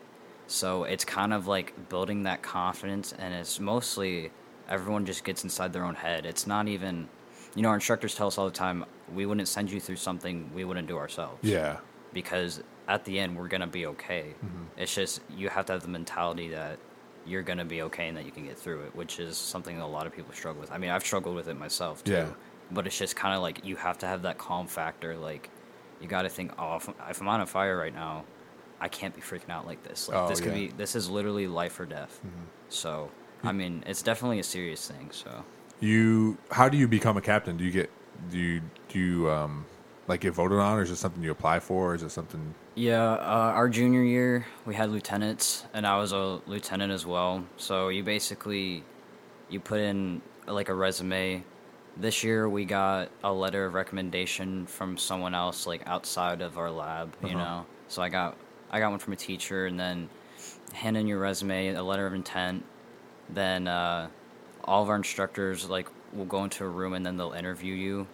[0.47, 4.31] so it's kind of like building that confidence and it's mostly
[4.69, 6.25] everyone just gets inside their own head.
[6.25, 7.07] It's not even
[7.55, 10.49] you know our instructors tell us all the time we wouldn't send you through something
[10.53, 11.39] we wouldn't do ourselves.
[11.43, 11.77] Yeah.
[12.13, 14.33] because at the end we're gonna be okay.
[14.77, 16.77] It's just you have to have the mentality that
[17.25, 19.83] you're gonna be okay and that you can get through it which is something that
[19.83, 22.27] a lot of people struggle with i mean i've struggled with it myself too Yeah.
[22.71, 25.49] but it's just kind of like you have to have that calm factor like
[26.01, 26.89] you got to think oh if,
[27.21, 28.23] i'm on a fire right now
[28.79, 30.67] i can't be freaking out like this like Oh, this could yeah.
[30.67, 32.21] be this is literally life or death
[32.69, 33.09] so
[33.43, 35.43] i mean it's definitely a serious thing so
[35.81, 36.37] You.
[36.51, 37.57] How do you become a captain?
[37.57, 37.89] Do you get?
[38.31, 38.61] Do you?
[38.87, 39.29] Do you?
[39.29, 39.65] Um,
[40.07, 41.91] like get voted on, or is it something you apply for?
[41.91, 42.53] Or is it something?
[42.75, 47.43] Yeah, uh, our junior year we had lieutenants, and I was a lieutenant as well.
[47.57, 48.83] So you basically
[49.49, 51.43] you put in like a resume.
[51.97, 56.69] This year we got a letter of recommendation from someone else, like outside of our
[56.69, 57.15] lab.
[57.21, 57.37] You Uh-huh.
[57.37, 58.35] know, so I got
[58.71, 60.09] I got one from a teacher, and then
[60.73, 62.63] hand in your resume, a letter of intent.
[63.29, 64.09] Then uh,
[64.65, 68.07] all of our instructors like will go into a room, and then they'll interview you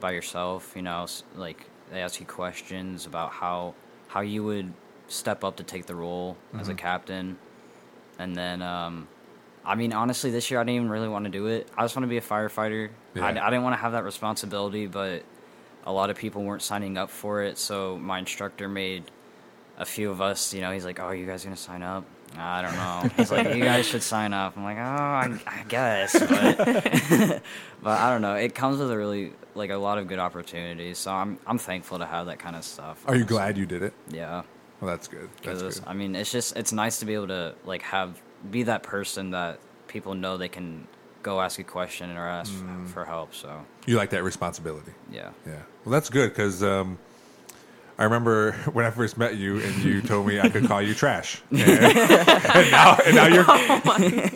[0.00, 0.72] by yourself.
[0.76, 3.74] You know, like they ask you questions about how
[4.08, 4.72] how you would
[5.08, 6.78] step up to take the role as a Mm-hmm.
[6.78, 7.38] captain,
[8.18, 9.08] and then um,
[9.64, 11.68] I mean honestly, this year I didn't even really want to do it.
[11.76, 12.88] I just want to be a firefighter.
[13.14, 13.46] I, Yeah.
[13.46, 15.22] I didn't want to have that responsibility, but
[15.84, 17.58] a lot of people weren't signing up for it.
[17.58, 19.04] So my instructor made
[19.78, 20.52] a few of us.
[20.52, 22.04] You know, he's like, "Oh, are you guys gonna sign up?"
[22.38, 23.10] I don't know.
[23.16, 26.58] He's like, "You guys should sign up." I'm like, "Oh, I, I guess," but
[27.82, 28.34] but I don't know.
[28.34, 30.98] It comes with a really like a lot of good opportunities.
[30.98, 33.02] So I'm I'm thankful to have that kind of stuff.
[33.06, 33.92] Are you glad you did it?
[34.08, 34.42] Yeah.
[34.80, 35.28] Well, that's good.
[35.42, 35.88] That's 'Cause, good.
[35.88, 38.20] I mean, it's just it's nice to be able to like have
[38.50, 39.58] be that person that
[39.88, 40.86] people know they can
[41.22, 42.86] go ask a question or ask Mm.
[42.86, 43.34] for help.
[43.34, 44.92] So You like that responsibility.
[45.10, 45.54] yeah, Yeah.
[45.84, 46.98] Well, that's good because um,
[47.98, 50.94] I remember when I first met you and you told me I could call you
[50.94, 53.50] trash, and, and now and now you're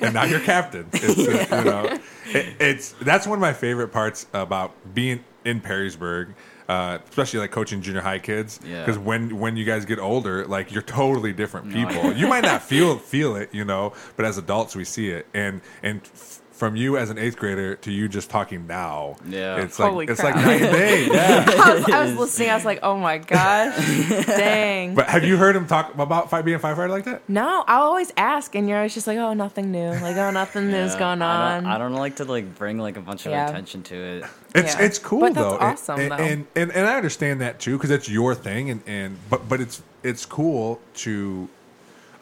[0.05, 0.87] and now you're captain.
[0.93, 5.61] It's, uh, you know, it, it's that's one of my favorite parts about being in
[5.61, 6.35] Perrysburg.
[6.69, 8.79] Uh, especially like coaching junior high kids, Yeah.
[8.85, 12.13] because when when you guys get older, like you're totally different people.
[12.13, 15.27] you might not feel feel it, you know, but as adults we see it.
[15.35, 19.57] And and f- from you as an eighth grader to you just talking now, Yeah.
[19.63, 20.35] it's Holy like it's crap.
[20.37, 21.07] like night and day.
[21.11, 21.47] Yeah.
[21.49, 22.51] I was, I was listening.
[22.51, 23.75] I was like, oh my gosh,
[24.27, 24.95] dang.
[24.95, 27.23] But have you heard him talk about fight being a firefighter like that?
[27.31, 29.89] no, I'll always ask, and you're always just like, oh, nothing new.
[29.89, 31.63] Like, oh, nothing new's Yeah, going I on.
[31.65, 33.49] don't, I don't like to like bring like a bunch of Yeah.
[33.49, 34.25] attention to it.
[34.55, 34.83] It's Yeah.
[34.83, 35.59] it's cool But that's though.
[35.59, 36.17] awesome, and, though.
[36.17, 39.63] And, and and I understand that too because it's your thing and and but but
[39.63, 41.49] it's it's cool to.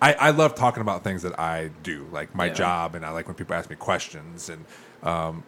[0.00, 2.52] I, I love talking about things that I do, like my Yeah.
[2.54, 4.64] job, and I like when people ask me questions, and
[5.02, 5.42] um,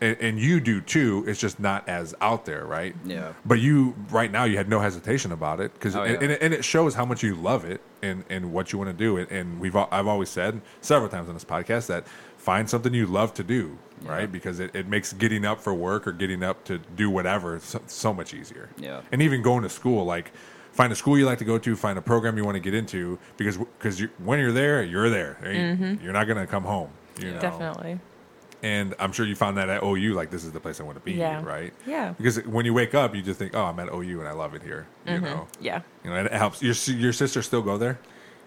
[0.00, 1.24] and, and you do too.
[1.28, 2.94] It's just not as out there, right?
[3.04, 3.32] Yeah.
[3.46, 6.18] But you right now you had no hesitation about it because Oh, and, yeah.
[6.22, 8.90] and, it, and it shows how much you love it and and what you want
[8.90, 9.16] to do.
[9.16, 12.06] And, and we've I've always said several times on this podcast that
[12.36, 14.30] find something you love to do, right?
[14.30, 17.80] Because it, it makes getting up for work or getting up to do whatever so,
[17.86, 18.68] so much easier.
[18.76, 19.02] Yeah.
[19.12, 20.32] And even going to school, like
[20.72, 22.74] find a school you like to go to, find a program you want to get
[22.74, 25.38] into because because you, when you're there, you're there.
[25.42, 26.02] Mm-hmm.
[26.02, 26.90] You're not gonna come home.
[27.20, 27.40] You know?
[27.40, 28.00] Definitely.
[28.62, 30.96] And I'm sure you found that at OU, like this is the place I want
[30.96, 31.42] to be, Yeah.
[31.42, 31.72] right?
[31.84, 32.14] Yeah.
[32.16, 34.54] Because when you wake up, you just think, oh, I'm at OU and I love
[34.54, 34.86] it here.
[35.04, 35.24] You mm-hmm.
[35.24, 35.82] know, Yeah.
[36.04, 36.62] you know, and it helps.
[36.62, 37.98] Your your sister still go there?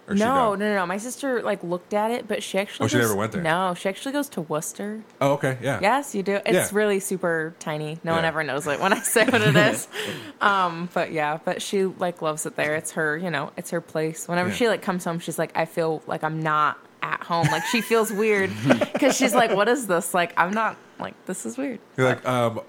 [0.08, 0.86] Or No, no, no, no.
[0.86, 2.84] My sister like looked at it, but she actually.
[2.84, 3.42] Oh, she goes- never went there?
[3.42, 5.02] No, she actually goes to Wooster.
[5.20, 5.80] Oh, okay, yeah.
[5.82, 6.36] Yes, you do.
[6.46, 6.68] It's Yeah.
[6.72, 7.98] really super tiny.
[8.04, 9.88] No one ever knows it when I say what it is.
[10.40, 12.76] um, but yeah, but she like loves it there.
[12.76, 14.28] It's her, you know, it's her place.
[14.28, 14.54] Whenever Yeah.
[14.54, 17.46] she like comes home, she's like, I feel like I'm not at home.
[17.50, 18.50] Like she feels weird
[18.92, 20.14] because she's like, what is this?
[20.14, 21.80] Like I'm not like this is weird.
[21.96, 22.60] You're like, um,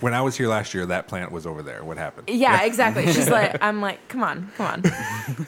[0.00, 1.82] when I was here last year, that plant was over there.
[1.84, 2.28] What happened?
[2.28, 3.06] Yeah, exactly.
[3.12, 4.82] She's like, I'm like, come on, come on.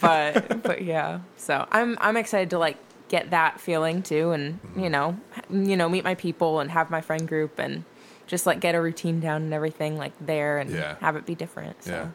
[0.00, 2.76] But but yeah, so I'm I'm excited to like
[3.08, 4.80] get that feeling too, and Mm-hmm.
[4.80, 5.18] you know,
[5.50, 7.84] you know, meet my people and have my friend group and
[8.26, 10.96] just like get a routine down and everything like there and Yeah.
[11.00, 11.82] have it be different.
[11.84, 11.90] So.
[11.90, 12.08] Yeah.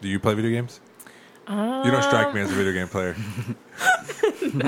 [0.00, 0.80] Do you play video games?
[1.48, 3.16] you don't strike me as a video game player.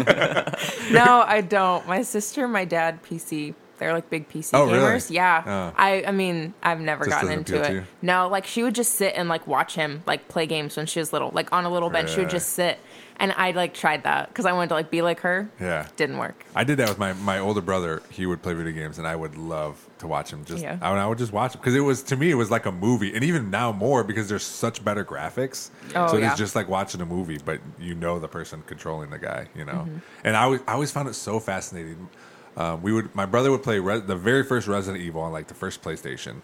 [0.91, 1.87] no, I don't.
[1.87, 3.55] My sister, my dad, PC.
[3.83, 4.78] They're like big PC Oh, really?
[4.78, 5.11] gamers.
[5.11, 5.43] Yeah.
[5.45, 5.74] Oh.
[5.76, 7.85] I I mean, I've never Just gotten into it.
[8.01, 11.01] No, like she would just sit and like watch him like play games when she
[11.01, 11.30] was little.
[11.33, 12.78] Like on a little bench, she would just sit.
[13.16, 15.49] And I like tried that because I wanted to like be like her.
[15.61, 15.87] Yeah.
[15.97, 16.45] Didn't work.
[16.57, 18.03] I did that with my, my older brother.
[18.11, 20.45] He would play video games, and I would love to watch him.
[20.45, 20.78] Just Yeah.
[20.80, 22.66] I, would- I would just watch him because it was to me it was like
[22.66, 25.70] a movie, and even now more because there's such better graphics.
[25.95, 26.30] Oh, so yeah.
[26.30, 29.47] it's just like watching a movie, but you know the person controlling the guy.
[29.55, 29.99] You know, Mm-hmm.
[30.24, 32.09] and I always I always found it so fascinating.
[32.57, 35.49] Um, we would my brother would play Re- the very first Resident Evil on like
[35.49, 36.43] the first PlayStation,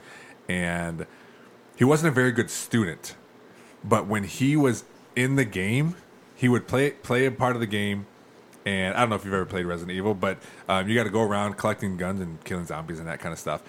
[0.49, 1.07] and
[1.77, 3.15] he wasn't a very good student,
[3.85, 4.85] but when he was
[5.15, 5.97] in the game,
[6.35, 8.07] he would play play a part of the game.
[8.65, 10.39] And I don't know if you've ever played Resident Evil, but
[10.69, 13.39] um, you got to go around collecting guns and killing zombies and that kind of
[13.39, 13.63] stuff.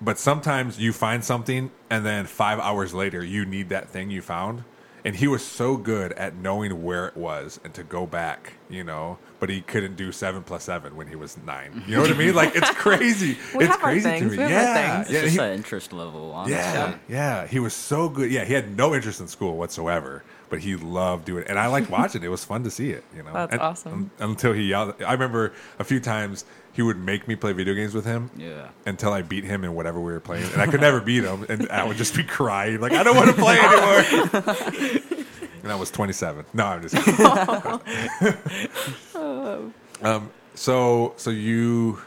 [0.00, 4.20] But sometimes you find something, and then five hours later, you need that thing you
[4.20, 4.64] found.
[5.04, 8.84] And he was so good at knowing where it was and to go back, you
[8.84, 9.18] know.
[9.44, 11.84] But he couldn't do seven plus seven when he was nine.
[11.86, 12.34] You know what I mean?
[12.34, 13.36] Like it's crazy.
[13.54, 14.22] We it's have our crazy things.
[14.22, 14.38] to me.
[14.38, 15.00] We have yeah.
[15.02, 15.20] It's yeah.
[15.20, 16.54] just he- that interest level, honestly.
[16.56, 17.46] yeah, yeah.
[17.46, 18.30] He was so good.
[18.32, 21.66] Yeah, he had no interest in school whatsoever, but he loved doing it, and I
[21.66, 22.26] liked watching it.
[22.26, 23.04] It was fun to see it.
[23.14, 23.92] You know, That's And- awesome.
[23.92, 24.94] un- until he yelled.
[25.02, 28.30] I remember a few times he would make me play video games with him.
[28.38, 28.68] Yeah.
[28.86, 31.44] Until I beat him in whatever we were playing, and I could never beat him,
[31.50, 35.02] and I would just be crying like I don't want to play anymore.
[35.62, 36.46] and I was 27.
[36.54, 36.94] No, I'm just.
[39.54, 39.74] Kidding.
[40.06, 40.30] um.
[40.54, 42.00] So so you.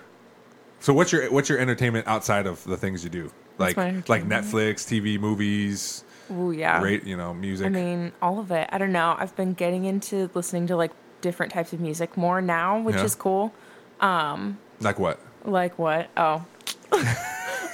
[0.80, 3.32] So what's your what's your entertainment outside of the things you do?
[3.58, 4.24] Like like?
[4.24, 6.80] Netflix, TV, movies, Ooh, yeah.
[6.82, 7.66] rate, you know, music.
[7.66, 8.70] I mean, all of it.
[8.72, 9.16] I don't know.
[9.18, 10.92] I've been getting into listening to like
[11.22, 13.04] different types of music more now, which Yeah.
[13.04, 13.52] is cool.
[14.00, 15.20] like what?
[15.44, 16.10] Like what?
[16.16, 16.46] Oh.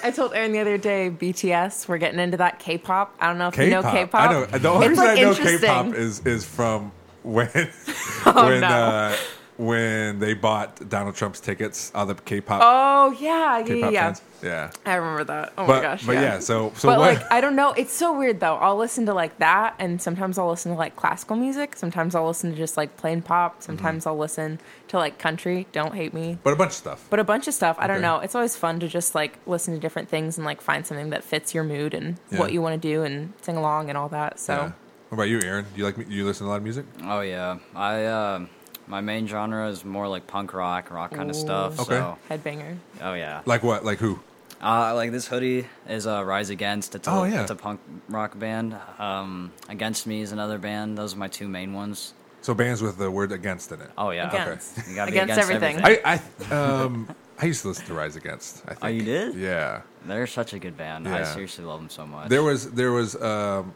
[0.05, 3.15] I told Aaron the other day, BTS, we're getting into that K-pop.
[3.21, 4.29] I don't know if you know K-pop.
[4.29, 4.45] I know.
[4.45, 5.33] The only It's, reason like, I know.
[5.59, 6.91] K-pop is is from
[7.23, 7.49] when
[8.25, 8.67] Oh, when no.
[8.67, 9.15] uh,
[9.57, 14.01] when they bought Donald Trump's tickets, all the K-pop Oh yeah, yeah, K-pop yeah.
[14.13, 14.21] fans.
[14.41, 14.71] Yeah.
[14.85, 15.53] I remember that.
[15.57, 16.05] Oh But my gosh.
[16.05, 16.21] but yeah.
[16.21, 17.15] yeah, so so but what?
[17.15, 18.55] like I don't know, it's so weird though.
[18.55, 21.75] I'll listen to like that, and sometimes I'll listen to like classical music.
[21.75, 23.53] Sometimes I'll listen to just like plain pop.
[23.53, 23.61] Mm-hmm.
[23.63, 25.67] Sometimes I'll listen to like country.
[25.71, 27.07] Don't hate me, but a bunch of stuff.
[27.09, 27.77] but a bunch of stuff.
[27.79, 28.19] I don't know.
[28.19, 31.23] It's always fun to just like listen to different things and like find something that
[31.23, 32.39] fits your mood and Yeah.
[32.39, 34.39] what you want to do and sing along and all that.
[34.39, 34.71] So yeah.
[35.09, 35.65] What about you, Aaron?
[35.73, 36.85] Do you like Do you listen to a lot of music?
[37.03, 38.45] Oh yeah, I uh,
[38.87, 41.79] my main genre is more like punk rock, rock kind of stuff.
[41.79, 41.97] Okay.
[41.97, 42.77] So, Headbanger.
[43.01, 43.41] oh yeah.
[43.45, 43.83] Like what?
[43.85, 44.19] Like who?
[44.61, 46.95] Uh, like this hoodie is uh, Rise Against.
[46.95, 47.41] It's a, Oh, yeah.
[47.41, 48.75] it's a punk rock band.
[48.97, 50.97] Um, Against Me is another band.
[50.97, 52.13] Those are my two main ones.
[52.41, 53.89] So bands with the word against in it.
[53.97, 54.87] Oh yeah, Against.
[54.87, 56.01] You gotta be Against against everything.
[56.05, 56.19] I
[56.49, 58.63] I um I used to listen to Rise Against.
[58.65, 58.79] I think.
[58.83, 59.35] Oh, you did?
[59.35, 59.81] Yeah.
[60.05, 61.07] They're such a good band.
[61.07, 61.33] I Yeah.
[61.33, 62.29] seriously love them so much.
[62.29, 63.73] There was there was um,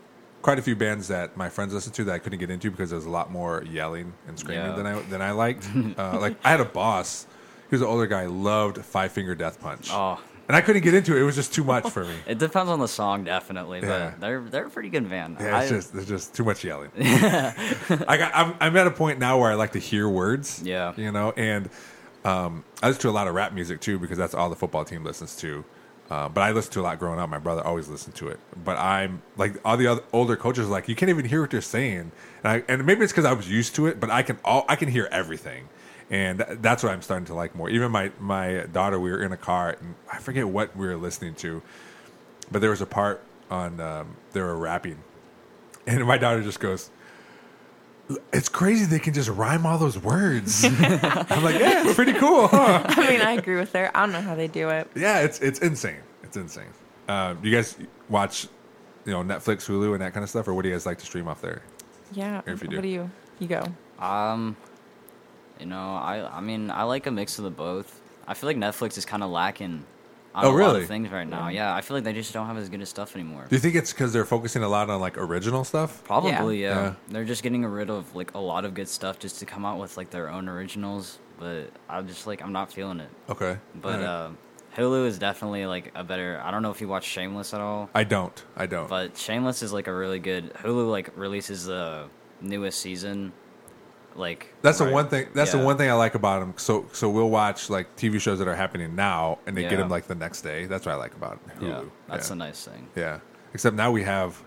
[0.48, 2.92] quite a few bands that my friends listened to that I couldn't get into because
[2.92, 4.76] there was a lot more yelling and screaming Yeah.
[4.78, 5.68] than I than I liked.
[5.98, 7.28] uh, like I had a boss,
[7.70, 10.18] he was an older guy, loved Five Finger Death Punch, Oh,
[10.48, 11.20] and I couldn't get into it.
[11.20, 12.16] It was just too much for me.
[12.28, 14.14] it depends on the song, definitely, but Yeah.
[14.22, 15.36] they're they're a pretty good band.
[15.38, 16.92] Yeah, it's I- just there's just too much yelling.
[16.98, 20.62] I got, I'm I'm at a point now where I like to hear words.
[20.64, 20.94] Yeah.
[20.96, 21.70] you know, and
[22.24, 24.86] um, I listen to a lot of rap music too because that's all the football
[24.86, 25.66] team listens to.
[26.10, 27.30] Uh, but I listened to a lot growing up.
[27.30, 28.40] My brother always listened to it.
[28.64, 31.62] But I'm like all the other older coaches, like you can't even hear what they're
[31.62, 32.12] saying,
[32.44, 34.00] and, I, and maybe it's because I was used to it.
[34.00, 35.68] But I can all I can hear everything,
[36.10, 37.70] and th- that's what I'm starting to like more.
[37.70, 40.96] Even my my daughter, we were in a car, and I forget what we were
[40.96, 41.62] listening to,
[42.52, 45.00] but there was a part on um, they were rapping,
[45.86, 46.90] and my daughter just goes,
[48.32, 52.48] "It's crazy they can just rhyme all those words." I'm like, "Yeah, it's pretty cool,
[52.48, 53.92] huh?" I mean, I agree with her.
[53.96, 54.90] I don't know how they do it.
[54.96, 56.02] Yeah, it's it's insane.
[56.24, 56.68] It's insane.
[57.08, 57.78] Um, you guys
[58.10, 58.48] watch,
[59.06, 60.98] you know, Netflix, Hulu, and that kind of stuff, or what do you guys like
[61.00, 61.62] to stream off there?
[62.12, 62.42] Yeah.
[62.46, 62.76] If you do.
[62.78, 63.10] What do you?
[63.40, 63.64] You go.
[64.00, 64.56] Um,
[65.60, 68.02] you know, I I mean, I like a mix of the both.
[68.28, 69.86] I feel like Netflix is kind of lacking
[70.38, 70.82] on Oh, a lot really?
[70.84, 71.50] of things right now.
[71.50, 73.46] Yeah, I feel like they just don't have as good of stuff anymore.
[73.50, 76.04] Do you think it's because they're focusing a lot on like original stuff?
[76.04, 76.70] Probably, yeah.
[76.70, 76.94] Yeah.
[77.10, 79.80] They're just getting rid of like a lot of good stuff just to come out
[79.80, 81.20] with like their own originals.
[81.40, 83.10] But I'm just like I'm not feeling it.
[83.30, 84.06] Okay, But All right.
[84.06, 84.30] uh,
[84.76, 86.40] Hulu is definitely like a better.
[86.44, 88.44] I don't know if you watch Shameless at all, I don't.
[88.56, 88.88] I don't.
[88.90, 90.54] but Shameless is like a really good.
[90.54, 92.06] Hulu like releases the
[92.42, 93.34] newest season.
[94.18, 95.28] Like That's the one thing.
[95.34, 96.54] That's the one thing I like about them.
[96.58, 99.78] So, so we'll watch like TV shows that are happening now, and they get Yeah.
[99.78, 100.66] them like the next day.
[100.66, 101.68] That's what I like about Hulu.
[101.70, 102.34] Yeah, that's yeah.
[102.34, 102.88] a nice thing.
[102.96, 103.20] Yeah.
[103.54, 104.42] Except now we have,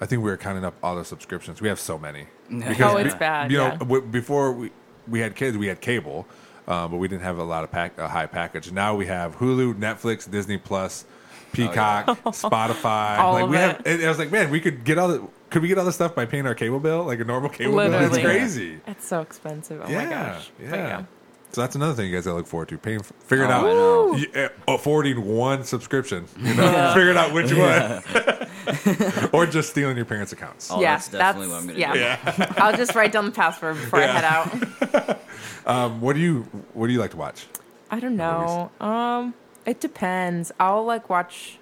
[0.00, 1.60] I think we are counting up all the subscriptions.
[1.62, 2.26] We have so many.
[2.80, 3.76] Oh, it's bad, You know, yeah.
[3.78, 4.70] w- before we
[5.08, 6.26] we had kids, we had cable,
[6.68, 8.70] uh, but we didn't have a lot of pack a high package.
[8.72, 11.04] Now we have Hulu, Netflix, Disney Plus,
[11.52, 13.18] Peacock, Spotify.
[13.18, 13.86] All like of we it.
[13.86, 14.04] have.
[14.04, 15.22] I was like, man, we could get all the.
[15.54, 17.76] Could we get all this stuff by paying our cable bill, like a normal cable
[17.76, 17.88] bill?
[17.88, 18.06] Literally.
[18.20, 18.80] It's crazy.
[18.88, 19.82] It's so expensive.
[19.84, 20.50] Oh yeah, my gosh.
[20.60, 21.04] yeah.
[21.52, 22.76] So that's another thing you guys gotta look forward to.
[22.78, 26.26] Paying, figuring Oh, out, I uh, affording one subscription.
[26.40, 30.72] You know, figuring out which one, or just stealing your parents' accounts.
[30.72, 32.32] Oh, yeah, that's definitely what I'm gonna yeah.
[32.32, 32.44] do.
[32.56, 35.20] I'll just write down the password before I head out.
[35.64, 36.42] Um, what do you
[36.72, 37.46] What do you like to watch?
[37.92, 38.72] I don't know.
[38.80, 39.34] Um,
[39.64, 40.50] it depends.
[40.58, 41.60] I'll like watch,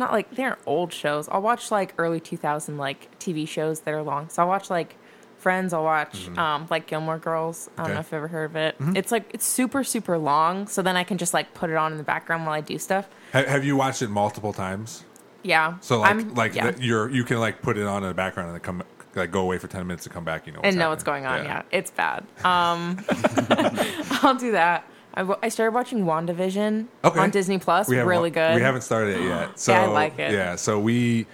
[0.00, 1.28] not like they're old shows.
[1.28, 4.28] I'll watch like early 2000 like TV shows that are long.
[4.30, 4.96] So I'll watch like
[5.38, 5.72] Friends.
[5.72, 7.70] I'll watch um like Gilmore Girls.
[7.78, 7.86] I don't Mm-hmm.
[7.86, 7.88] Okay.
[7.88, 7.94] Mm-hmm.
[7.94, 8.76] know if you've ever heard of it.
[8.98, 10.66] It's like it's super super long.
[10.66, 12.76] So then I can just like put it on in the background while I do
[12.78, 13.08] stuff.
[13.32, 15.04] Ha- have you watched it multiple times?
[15.42, 15.78] Yeah.
[15.80, 16.72] So like I'm- like yeah.
[16.72, 18.82] the- you're you can like put it on in the background and then come
[19.14, 20.46] like go away for ten minutes to come back.
[20.46, 21.42] You know, and know what's going on.
[21.44, 22.24] Yeah, it's bad.
[22.44, 22.98] Um,
[24.22, 24.84] I'll do that.
[25.14, 27.18] I, w- I started watching WandaVision Okay.
[27.20, 27.88] on Disney Plus.
[27.88, 28.54] We Really good.
[28.54, 29.58] We haven't started it yet.
[29.58, 30.32] So Yeah, I like it.
[30.32, 31.26] Yeah, so we,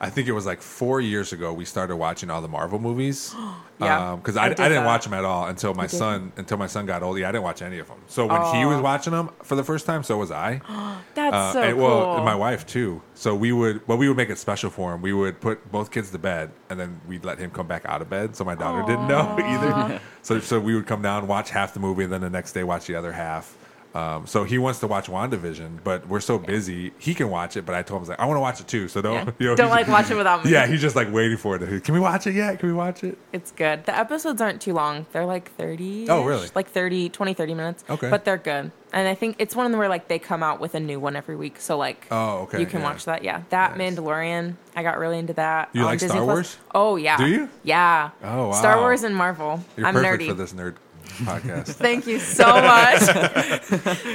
[0.00, 3.34] I think it was like four years ago we started watching all the Marvel movies.
[3.80, 6.56] Yeah, because I I, I, did didn't watch them at all until my son until
[6.56, 7.18] my son got old.
[7.18, 7.98] Yeah, I didn't watch any of them.
[8.06, 10.60] So when he was watching them for the first time, so was I.
[11.14, 11.84] That's Uh, so and, cool.
[11.88, 13.02] well, and my wife too.
[13.14, 15.02] So we would, well, we would make it special for him.
[15.02, 18.00] We would put both kids to bed, and then we'd let him come back out
[18.00, 18.36] of bed.
[18.36, 20.00] So my daughter didn't know either.
[20.22, 22.62] So, so we would come down, watch half the movie, and then the next day
[22.62, 23.56] watch the other half.
[23.94, 26.92] Um, so he wants to watch WandaVision, but we're so busy.
[26.98, 28.66] He can watch it, but I told him I like, I want to watch it
[28.66, 28.88] too.
[28.88, 29.32] So don't, Yeah.
[29.38, 30.50] you know, Don't like watch it without me.
[30.50, 31.84] Yeah, he's just like waiting for it.
[31.84, 32.58] Can we watch it yet?
[32.58, 33.16] Can we watch it?
[33.32, 33.84] It's good.
[33.86, 35.06] The episodes aren't too long.
[35.12, 36.08] They're like 30.
[36.10, 36.48] Oh, really?
[36.56, 37.84] Like 30, 20, 30 minutes.
[37.88, 38.10] Okay.
[38.10, 38.72] But they're good.
[38.92, 40.98] And I think it's one of them where like they come out with a new
[40.98, 41.60] one every week.
[41.60, 42.86] So like Oh, okay, you can yeah.
[42.86, 43.22] watch that.
[43.24, 43.42] Yeah.
[43.50, 43.94] That Nice.
[43.94, 44.56] Mandalorian.
[44.76, 45.70] I got really into that.
[45.72, 46.34] You like Disney Star Plus.
[46.34, 46.56] Wars?
[46.74, 47.16] Oh yeah.
[47.16, 47.48] Do you?
[47.62, 48.10] Yeah.
[48.24, 48.52] Oh, wow.
[48.52, 48.78] Star.
[48.80, 49.62] Wars and Marvel.
[49.76, 50.26] You're I'm perfect nerdy.
[50.28, 50.74] for this nerd
[51.14, 51.66] podcast.
[51.74, 53.00] Thank you so much.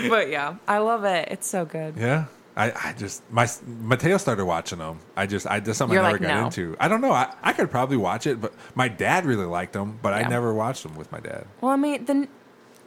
[0.09, 1.29] but yeah, I love it.
[1.31, 1.95] It's so good.
[1.97, 2.25] Yeah.
[2.55, 4.99] I, I just my Mateo started watching them.
[5.15, 6.45] I just I just something You're I never like, got no.
[6.47, 6.75] into.
[6.79, 7.11] I don't know.
[7.11, 10.27] I, I could probably watch it, but my dad really liked them, but I Yeah.
[10.27, 11.45] never watched them with my dad.
[11.61, 12.27] Well, I mean, the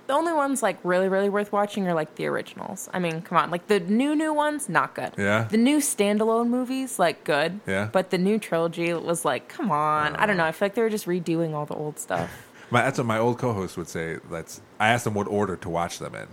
[0.08, 2.88] the only ones like really, really worth watching are like the originals.
[2.92, 5.12] I mean, come on, like the new new ones, not good.
[5.16, 5.44] Yeah.
[5.44, 7.60] The new standalone movies, like good.
[7.66, 7.88] Yeah.
[7.90, 10.16] But the new trilogy was like, come on.
[10.16, 10.42] I don't uh.
[10.42, 10.48] know.
[10.48, 12.30] I feel like they were just redoing all the old stuff.
[12.72, 14.18] My, that's what my old co-host would say.
[14.30, 16.26] That's I asked him what order to watch them in,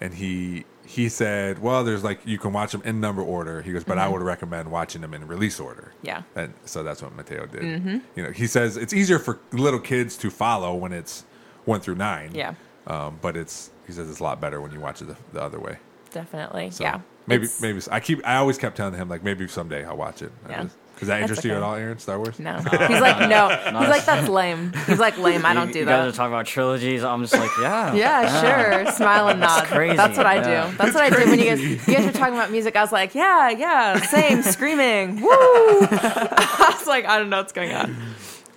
[0.00, 3.72] and he he said, "Well, there's like you can watch them in number order." He
[3.72, 4.12] goes, "But I Mm-hmm.
[4.14, 6.22] would recommend watching them in release order." Yeah.
[6.34, 7.62] and so that's what Mateo did.
[7.62, 7.98] Mm-hmm.
[8.16, 11.24] You know, he says it's easier for little kids to follow when it's
[11.64, 12.30] one through nine.
[12.34, 12.54] Yeah.
[12.86, 15.42] um, but it's he says it's a lot better when you watch it the, the
[15.42, 15.78] other way.
[16.12, 16.70] Definitely.
[16.72, 17.00] So yeah.
[17.28, 20.22] maybe It's- maybe I keep I always kept telling him like maybe someday I'll watch
[20.22, 20.32] it.
[20.46, 20.62] I Yeah.
[20.64, 21.98] just- Does that That's interest you at all, Aaron?
[21.98, 22.38] Star Wars?
[22.38, 22.58] No.
[22.58, 23.48] He's like, no.
[23.48, 24.70] He's like, that's lame.
[24.86, 25.46] He's like, lame.
[25.46, 25.80] I don't you, that.
[25.80, 27.02] you guys are talking about trilogies.
[27.02, 27.94] I'm just like, yeah.
[28.00, 28.92] Yeah, sure.
[28.92, 29.64] Smile and nod.
[29.64, 30.70] crazy, That's what I yeah.
[30.70, 30.76] do.
[30.76, 32.76] That's what I did when you guys you guys were talking about music.
[32.76, 35.28] I was like, yeah, yeah, same, screaming, woo.
[35.30, 37.96] I was like, I don't know what's going on.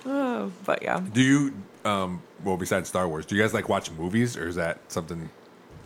[0.06, 1.00] Oh, but yeah.
[1.00, 1.54] Do you
[1.86, 5.30] um well besides Star Wars, do you guys like watch movies or is that something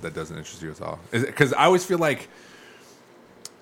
[0.02, 1.00] that doesn't interest you at all?
[1.12, 2.30] Because I always feel like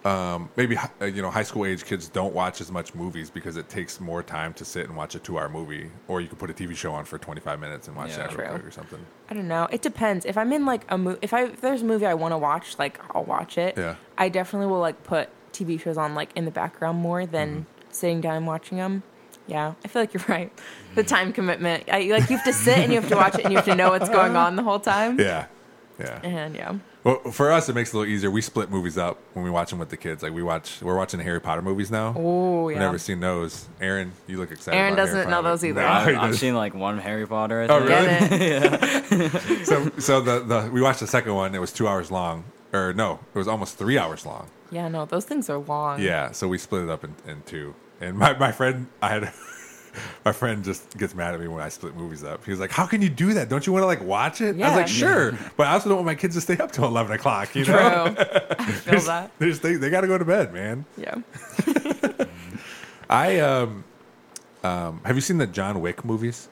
[0.06, 3.58] um, maybe uh, you know high school age kids don't watch as much movies because
[3.58, 6.40] it takes more time to sit and watch a two hour movie, or you could
[6.40, 8.28] put a TV show on for twenty five minutes and watch Yeah.
[8.28, 9.00] that real quick or something.
[9.30, 9.68] I don't know.
[9.72, 10.26] It depends.
[10.26, 12.38] If I'm in like a movie, if I if there's a movie I want to
[12.38, 13.76] watch, like I'll watch it.
[13.78, 13.96] Yeah.
[14.18, 17.92] I definitely will like put TV shows on like in the background more than Mm-hmm.
[17.92, 19.04] sitting down and watching them.
[19.48, 20.52] Yeah, I feel like you're right.
[20.96, 23.42] The time commitment, I, like you have to sit and you have to watch it
[23.46, 25.20] and you have to know what's going on the whole time.
[25.20, 25.46] Yeah,
[26.00, 26.20] yeah.
[26.24, 26.76] And yeah,
[27.06, 28.32] Well, for us, it makes it a little easier.
[28.32, 30.24] We split movies up when we watch them with the kids.
[30.24, 32.16] Like we watch, we're watching Harry Potter movies now.
[32.18, 32.82] Oh, We've yeah.
[32.82, 33.68] never seen those.
[33.80, 34.76] Aaron, you look excited.
[34.76, 35.48] Aaron about doesn't know Potter.
[35.50, 35.82] those either.
[35.82, 37.62] No, I've, I've seen like one Harry Potter.
[37.62, 38.32] I Oh, think.
[38.32, 38.40] really?
[38.40, 39.66] get it.
[39.68, 41.54] so so the, the we watched the second one.
[41.54, 42.44] It was two hours long,
[42.74, 44.48] or no, it was almost three hours long.
[44.72, 46.02] Yeah, no, those things are long.
[46.02, 47.76] Yeah, so we split it up in, in two.
[48.02, 49.32] And my, my friend, I had
[50.24, 52.46] my friend just gets mad at me when I split movies up.
[52.46, 53.50] He's like, "How can you do that?
[53.50, 55.98] Don't you want to like watch it?" I was like, "Sure," but I also don't
[55.98, 57.56] want my kids to stay up till eleven o'clock.
[57.56, 57.76] You True.
[57.76, 59.32] know, I feel that.
[59.40, 60.86] they they, they got to go to bed, man.
[60.98, 61.16] Yeah.
[63.10, 63.84] I um
[64.64, 66.48] um have you seen the John Wick movies?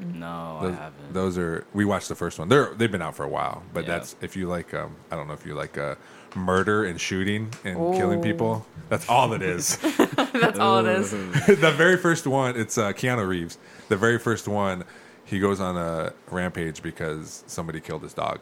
[0.00, 1.12] No, Those, I haven't.
[1.14, 2.48] those are we watched the first one.
[2.48, 3.98] They're they've been out for a while, but Yeah.
[3.98, 5.94] that's if you like um I don't know if you like uh
[6.34, 8.22] murder and shooting and killing Oh.
[8.22, 8.66] people.
[8.88, 9.76] That's all it is.
[10.32, 11.10] That's all it is.
[11.46, 13.58] the very first one, it's uh, Keanu Reeves.
[13.88, 14.84] The very first one,
[15.24, 18.38] he goes on a rampage because somebody killed his dog.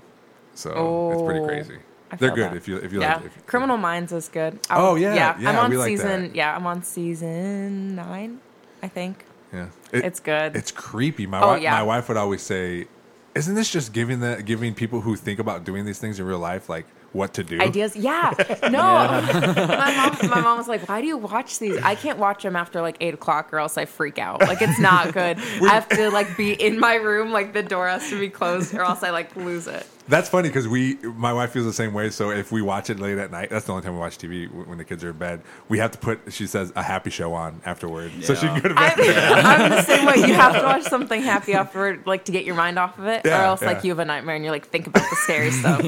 [0.54, 1.78] So it's pretty Oh, crazy.
[2.10, 2.56] I They're good that.
[2.56, 3.26] if you if you yeah, like.
[3.26, 4.60] If, Criminal Minds is good.
[4.70, 5.36] Oh, yeah, yeah.
[5.40, 6.22] yeah, I'm on we like season.
[6.28, 6.34] that.
[6.36, 8.40] Yeah, I'm on season nine.
[8.82, 10.54] I think Yeah, It- it's good.
[10.54, 11.26] It's creepy.
[11.26, 11.72] My Oh, wi- yeah.
[11.72, 12.86] my wife would always say,
[13.34, 16.38] "Isn't this just giving the giving people who think about doing these things in real
[16.38, 16.86] life like
[17.16, 17.96] what to do?" ideas.
[17.96, 18.68] Yeah, no.
[19.68, 21.76] my mom, my mom was like, "Why do you watch these?
[21.82, 24.40] I can't watch them after like eight o'clock, or else I freak out.
[24.40, 25.38] Like it's not good.
[25.38, 28.74] I have to like be in my room, like the door has to be closed,
[28.74, 29.86] or else I like lose it.
[30.08, 32.10] That's funny because we, my wife feels the same way.
[32.10, 34.48] So if we watch it late at night, that's the only time we watch TV
[34.48, 35.42] when the kids are in bed.
[35.68, 38.68] We have to put, she says, a happy show on afterward, so she can go
[38.68, 38.94] to bed.
[39.00, 40.14] I'm, I'm the same way.
[40.18, 43.26] You have to watch something happy afterward, like to get your mind off of it,
[43.26, 45.50] or Yeah, else like you have a nightmare and you're like think about the scary
[45.50, 45.82] stuff.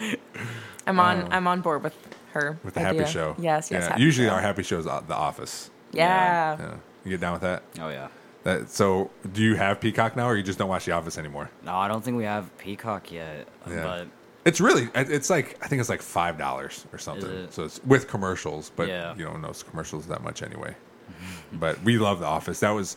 [0.00, 0.14] Yeah,
[0.86, 1.32] I'm on.
[1.32, 1.94] I'm on board with
[2.32, 3.00] her Um, with the idea.
[3.02, 3.34] happy show.
[3.38, 3.82] Yes, yes.
[3.84, 3.88] Yeah.
[3.90, 4.34] happy Usually show.
[4.34, 5.70] our happy show is The Office.
[5.92, 6.56] Yeah.
[6.58, 6.74] Yeah.
[7.04, 7.62] You get down with that?
[7.80, 8.08] Oh yeah.
[8.44, 8.70] that?
[8.70, 11.50] So do you have Peacock now, or you just don't watch The Office anymore?
[11.64, 13.46] No, I don't think we have Peacock yet.
[13.68, 13.82] Yeah.
[13.82, 14.06] But
[14.44, 17.30] It's really, it's like I think it's like five dollars or something.
[17.30, 17.52] it?
[17.54, 19.14] So it's with commercials, but Yeah.
[19.16, 20.74] you don't know commercials that much anyway.
[21.52, 22.60] but we love The Office.
[22.60, 22.96] That was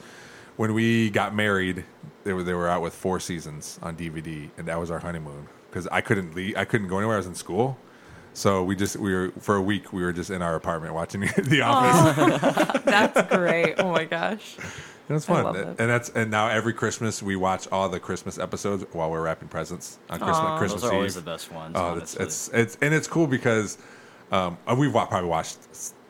[0.56, 1.86] when we got married.
[2.24, 5.48] They were they were out with four seasons on DVD, and that was our honeymoon
[5.70, 6.56] because I couldn't leave.
[6.58, 7.16] I couldn't go anywhere.
[7.16, 7.78] I was in school.
[8.34, 11.22] So we just we were for a week we were just in our apartment watching
[11.38, 12.82] The Office.
[12.86, 13.76] That's great.
[13.80, 14.58] Oh my gosh.
[15.10, 18.00] It was I fun, love and that's and now every Christmas we watch all the
[18.00, 20.58] Christmas episodes while we're wrapping presents on Christmas Aw.
[20.58, 21.24] Christmas those are always Eve.
[21.24, 21.76] the best ones.
[21.78, 22.26] Oh, it's, honestly.
[22.26, 23.78] it's it's and it's cool because
[24.32, 25.58] um, uh, we've probably watched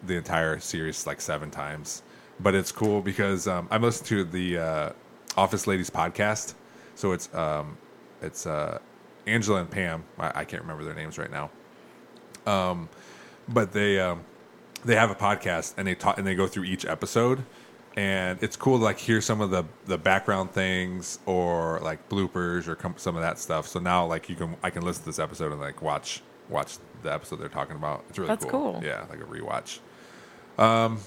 [0.05, 2.01] the entire series like seven times,
[2.39, 4.91] but it's cool because um, I'm listening to the uh,
[5.37, 6.55] Office Ladies podcast,
[6.95, 7.77] so it's um,
[8.21, 8.79] it's uh,
[9.27, 10.03] Angela and Pam.
[10.17, 11.49] I, I can't remember their names right now,
[12.45, 12.89] um,
[13.47, 14.23] but they um,
[14.85, 17.43] they have a podcast and they talk and they go through each episode.
[17.95, 22.67] And it's cool to like hear some of the the background things or like bloopers
[22.67, 23.67] or com- some of that stuff.
[23.67, 26.77] So now like you can I can listen to this episode and like watch watch
[27.01, 28.05] the episode they're talking about.
[28.09, 28.79] It's really That's cool.
[28.83, 29.79] Yeah, like a rewatch.
[30.59, 30.99] Um,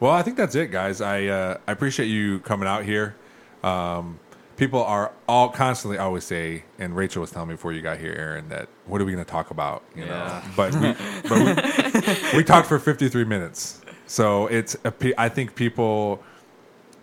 [0.00, 1.00] well, I think that's it, guys.
[1.00, 3.16] I uh, I appreciate you coming out here.
[3.62, 4.20] Um,
[4.56, 8.14] people are all constantly always say, and Rachel was telling me before you got here,
[8.16, 9.82] Aaron, that what are we going to talk about?
[9.96, 10.92] You know, but we
[11.28, 16.22] but we, we talked for 53 minutes, so it's a pe- I think people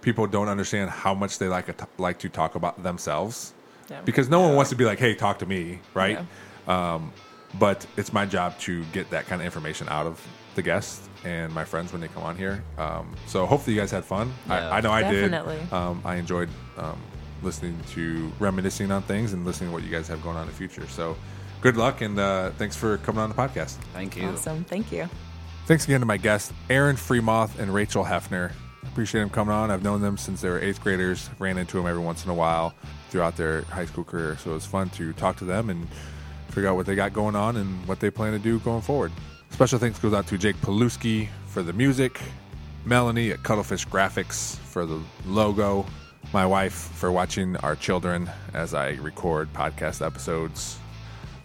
[0.01, 3.53] people don't understand how much they like a t- like to talk about themselves
[3.89, 4.01] Yeah.
[4.01, 6.19] because no one wants to be like, hey, talk to me, right?
[6.67, 7.13] Um,
[7.59, 10.19] but it's my job to get that kind of information out of
[10.55, 12.63] the guests and my friends when they come on here.
[12.79, 14.33] Um, so hopefully you guys had fun.
[14.47, 14.69] Yeah.
[14.69, 15.57] I, I know I Definitely.
[15.59, 15.71] did.
[15.73, 16.99] Um, I enjoyed um,
[17.43, 20.47] listening to reminiscing on things and listening to what you guys have going on in
[20.47, 20.87] the future.
[20.87, 21.15] So,
[21.61, 23.75] good luck and uh, thanks for coming on the podcast.
[23.93, 24.27] Thank you.
[24.27, 24.63] Awesome.
[24.63, 25.09] Thank you.
[25.65, 28.51] Thanks again to my guests, Aaron Friemoth and Rachel Hefner.
[28.83, 29.71] Appreciate them coming on.
[29.71, 31.29] I've known them since they were eighth graders.
[31.39, 32.73] Ran into them every once in a while
[33.09, 34.37] throughout their high school career.
[34.37, 35.87] So it was fun to talk to them and
[36.49, 39.11] figure out what they got going on and what they plan to do going forward.
[39.51, 42.19] Special thanks goes out to Jake Paluski for the music,
[42.85, 45.85] Melanie at Cuttlefish Graphics for the logo,
[46.33, 50.77] my wife for watching our children as I record podcast episodes.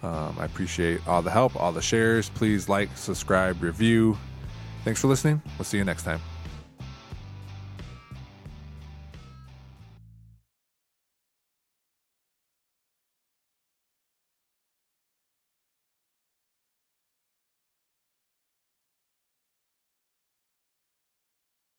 [0.03, 2.29] Um, I appreciate all the help, all the shares.
[2.29, 4.17] Please like, subscribe, review.
[4.83, 5.41] Thanks for listening.
[5.57, 6.21] We'll see you next time.